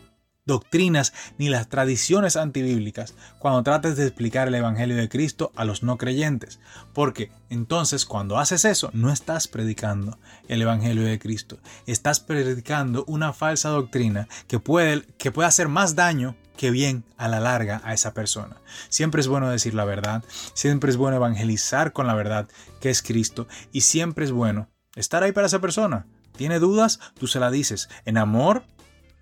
doctrinas 0.47 1.13
ni 1.37 1.49
las 1.49 1.67
tradiciones 1.67 2.37
antibíblicas 2.37 3.13
cuando 3.37 3.61
trates 3.61 3.97
de 3.97 4.07
explicar 4.07 4.47
el 4.47 4.55
Evangelio 4.55 4.95
de 4.95 5.09
Cristo 5.09 5.51
a 5.55 5.65
los 5.65 5.83
no 5.83 5.97
creyentes, 5.97 6.59
porque 6.93 7.29
entonces 7.49 8.05
cuando 8.05 8.39
haces 8.39 8.65
eso 8.65 8.89
no 8.93 9.11
estás 9.11 9.47
predicando 9.47 10.17
el 10.47 10.61
Evangelio 10.61 11.03
de 11.03 11.19
Cristo, 11.19 11.59
estás 11.85 12.19
predicando 12.19 13.03
una 13.07 13.33
falsa 13.33 13.69
doctrina 13.69 14.27
que 14.47 14.59
puede, 14.59 15.03
que 15.17 15.31
puede 15.31 15.49
hacer 15.49 15.67
más 15.67 15.95
daño 15.95 16.35
que 16.57 16.71
bien 16.71 17.05
a 17.15 17.27
la 17.27 17.39
larga 17.39 17.81
a 17.85 17.93
esa 17.93 18.13
persona. 18.13 18.57
Siempre 18.89 19.21
es 19.21 19.27
bueno 19.27 19.49
decir 19.49 19.73
la 19.73 19.85
verdad, 19.85 20.23
siempre 20.53 20.89
es 20.89 20.97
bueno 20.97 21.17
evangelizar 21.17 21.93
con 21.93 22.07
la 22.07 22.15
verdad 22.15 22.49
que 22.81 22.89
es 22.89 23.01
Cristo 23.01 23.47
y 23.71 23.81
siempre 23.81 24.25
es 24.25 24.31
bueno 24.31 24.67
estar 24.95 25.23
ahí 25.23 25.31
para 25.31 25.47
esa 25.47 25.61
persona. 25.61 26.05
¿Tiene 26.35 26.59
dudas? 26.59 26.99
Tú 27.17 27.27
se 27.27 27.39
la 27.39 27.49
dices 27.49 27.89
en 28.05 28.17
amor 28.17 28.63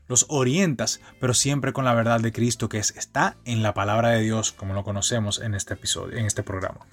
los 0.07 0.25
orientas, 0.29 0.99
pero 1.19 1.33
siempre 1.33 1.73
con 1.73 1.85
la 1.85 1.93
verdad 1.93 2.19
de 2.19 2.31
Cristo 2.31 2.69
que 2.69 2.77
está 2.77 3.37
en 3.45 3.63
la 3.63 3.73
palabra 3.73 4.09
de 4.09 4.21
Dios, 4.21 4.51
como 4.51 4.73
lo 4.73 4.83
conocemos 4.83 5.39
en 5.39 5.55
este 5.55 5.73
episodio, 5.73 6.17
en 6.17 6.25
este 6.25 6.43
programa. 6.43 6.85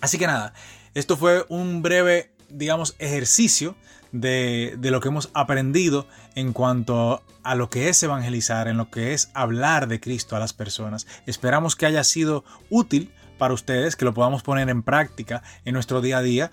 Así 0.00 0.18
que 0.18 0.26
nada, 0.26 0.52
esto 0.94 1.16
fue 1.16 1.46
un 1.48 1.82
breve, 1.82 2.32
digamos, 2.48 2.96
ejercicio 2.98 3.76
de, 4.12 4.76
de, 4.78 4.90
lo 4.90 5.00
que 5.00 5.08
hemos 5.08 5.30
aprendido 5.34 6.06
en 6.34 6.52
cuanto 6.52 7.22
a 7.42 7.54
lo 7.54 7.70
que 7.70 7.88
es 7.88 8.02
evangelizar, 8.02 8.68
en 8.68 8.76
lo 8.76 8.90
que 8.90 9.12
es 9.12 9.30
hablar 9.34 9.88
de 9.88 10.00
Cristo 10.00 10.36
a 10.36 10.38
las 10.38 10.52
personas. 10.52 11.06
Esperamos 11.26 11.76
que 11.76 11.86
haya 11.86 12.04
sido 12.04 12.44
útil 12.70 13.12
para 13.38 13.54
ustedes, 13.54 13.96
que 13.96 14.04
lo 14.04 14.14
podamos 14.14 14.42
poner 14.42 14.68
en 14.68 14.82
práctica 14.82 15.42
en 15.64 15.74
nuestro 15.74 16.00
día 16.00 16.18
a 16.18 16.22
día. 16.22 16.50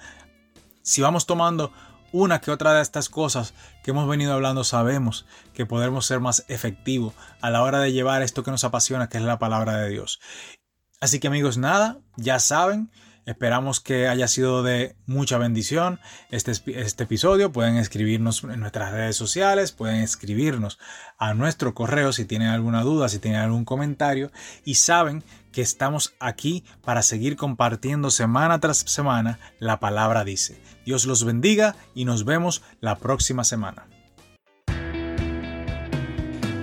Si 0.82 1.02
vamos 1.02 1.26
tomando 1.26 1.72
una 2.12 2.42
que 2.42 2.52
otra 2.52 2.74
de 2.74 2.82
estas 2.82 3.10
cosas 3.10 3.54
que 3.84 3.92
hemos 3.92 4.08
venido 4.08 4.34
hablando 4.34 4.64
sabemos 4.64 5.26
que 5.54 5.66
podemos 5.66 6.06
ser 6.06 6.20
más 6.20 6.46
efectivos 6.48 7.14
a 7.42 7.50
la 7.50 7.64
hora 7.64 7.80
de 7.80 7.92
llevar 7.92 8.22
esto 8.22 8.44
que 8.44 8.52
nos 8.52 8.64
apasiona, 8.64 9.10
que 9.10 9.18
es 9.18 9.24
la 9.24 9.40
palabra 9.40 9.78
de 9.78 9.90
Dios. 9.90 10.20
Así 11.02 11.20
que 11.20 11.28
amigos, 11.28 11.58
nada, 11.58 11.98
ya 12.16 12.40
saben, 12.40 12.92
Esperamos 13.26 13.80
que 13.80 14.08
haya 14.10 14.28
sido 14.28 14.64
de 14.64 14.96
mucha 15.06 15.38
bendición 15.38 16.00
este, 16.30 16.52
este, 16.52 17.04
episodio. 17.04 17.52
Pueden 17.54 17.78
escribirnos 17.78 18.44
en 18.44 18.60
nuestras 18.60 18.92
redes 18.92 19.16
sociales, 19.16 19.72
pueden 19.72 20.02
escribirnos 20.02 20.78
a 21.18 21.34
nuestro 21.34 21.74
correo 21.74 22.12
si 22.12 22.26
tienen 22.26 22.50
alguna 22.50 22.82
duda, 22.82 23.08
si 23.08 23.20
tienen 23.20 23.40
algún 23.40 23.64
comentario. 23.64 24.32
Y 24.66 24.76
saben 24.76 25.24
que 25.54 25.62
estamos 25.62 26.16
aquí 26.20 26.66
para 26.84 27.02
seguir 27.02 27.38
compartiendo 27.38 28.12
semana 28.12 28.60
tras 28.60 28.80
semana 28.80 29.40
la 29.60 29.80
palabra 29.80 30.26
dice. 30.26 30.60
Dios 30.86 31.06
los 31.06 31.24
bendiga 31.24 31.78
y 31.96 32.04
nos 32.04 32.26
vemos 32.26 32.62
la 32.82 32.98
próxima 32.98 33.46
semana. 33.46 33.88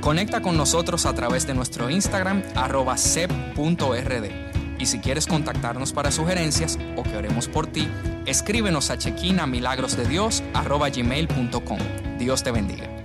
Conecta 0.03 0.43
con 0.43 0.57
nosotros 0.57 1.07
a 1.07 1.15
través 1.15 1.47
de 1.47 1.55
nuestro 1.55 1.89
Instagram 1.89 2.43
arroba 2.55 2.97
sep.rd 2.97 4.50
y 4.81 4.87
si 4.87 4.99
quieres 4.99 5.27
contactarnos 5.27 5.93
para 5.93 6.11
sugerencias 6.11 6.79
o 6.97 7.03
que 7.03 7.15
oremos 7.17 7.49
por 7.49 7.67
ti, 7.67 7.87
escríbenos 8.27 8.91
a 8.91 8.99
chequinamilagrosdedios.gmail.com. 8.99 11.79
Dios 12.19 12.43
te 12.43 12.51
bendiga. 12.51 13.00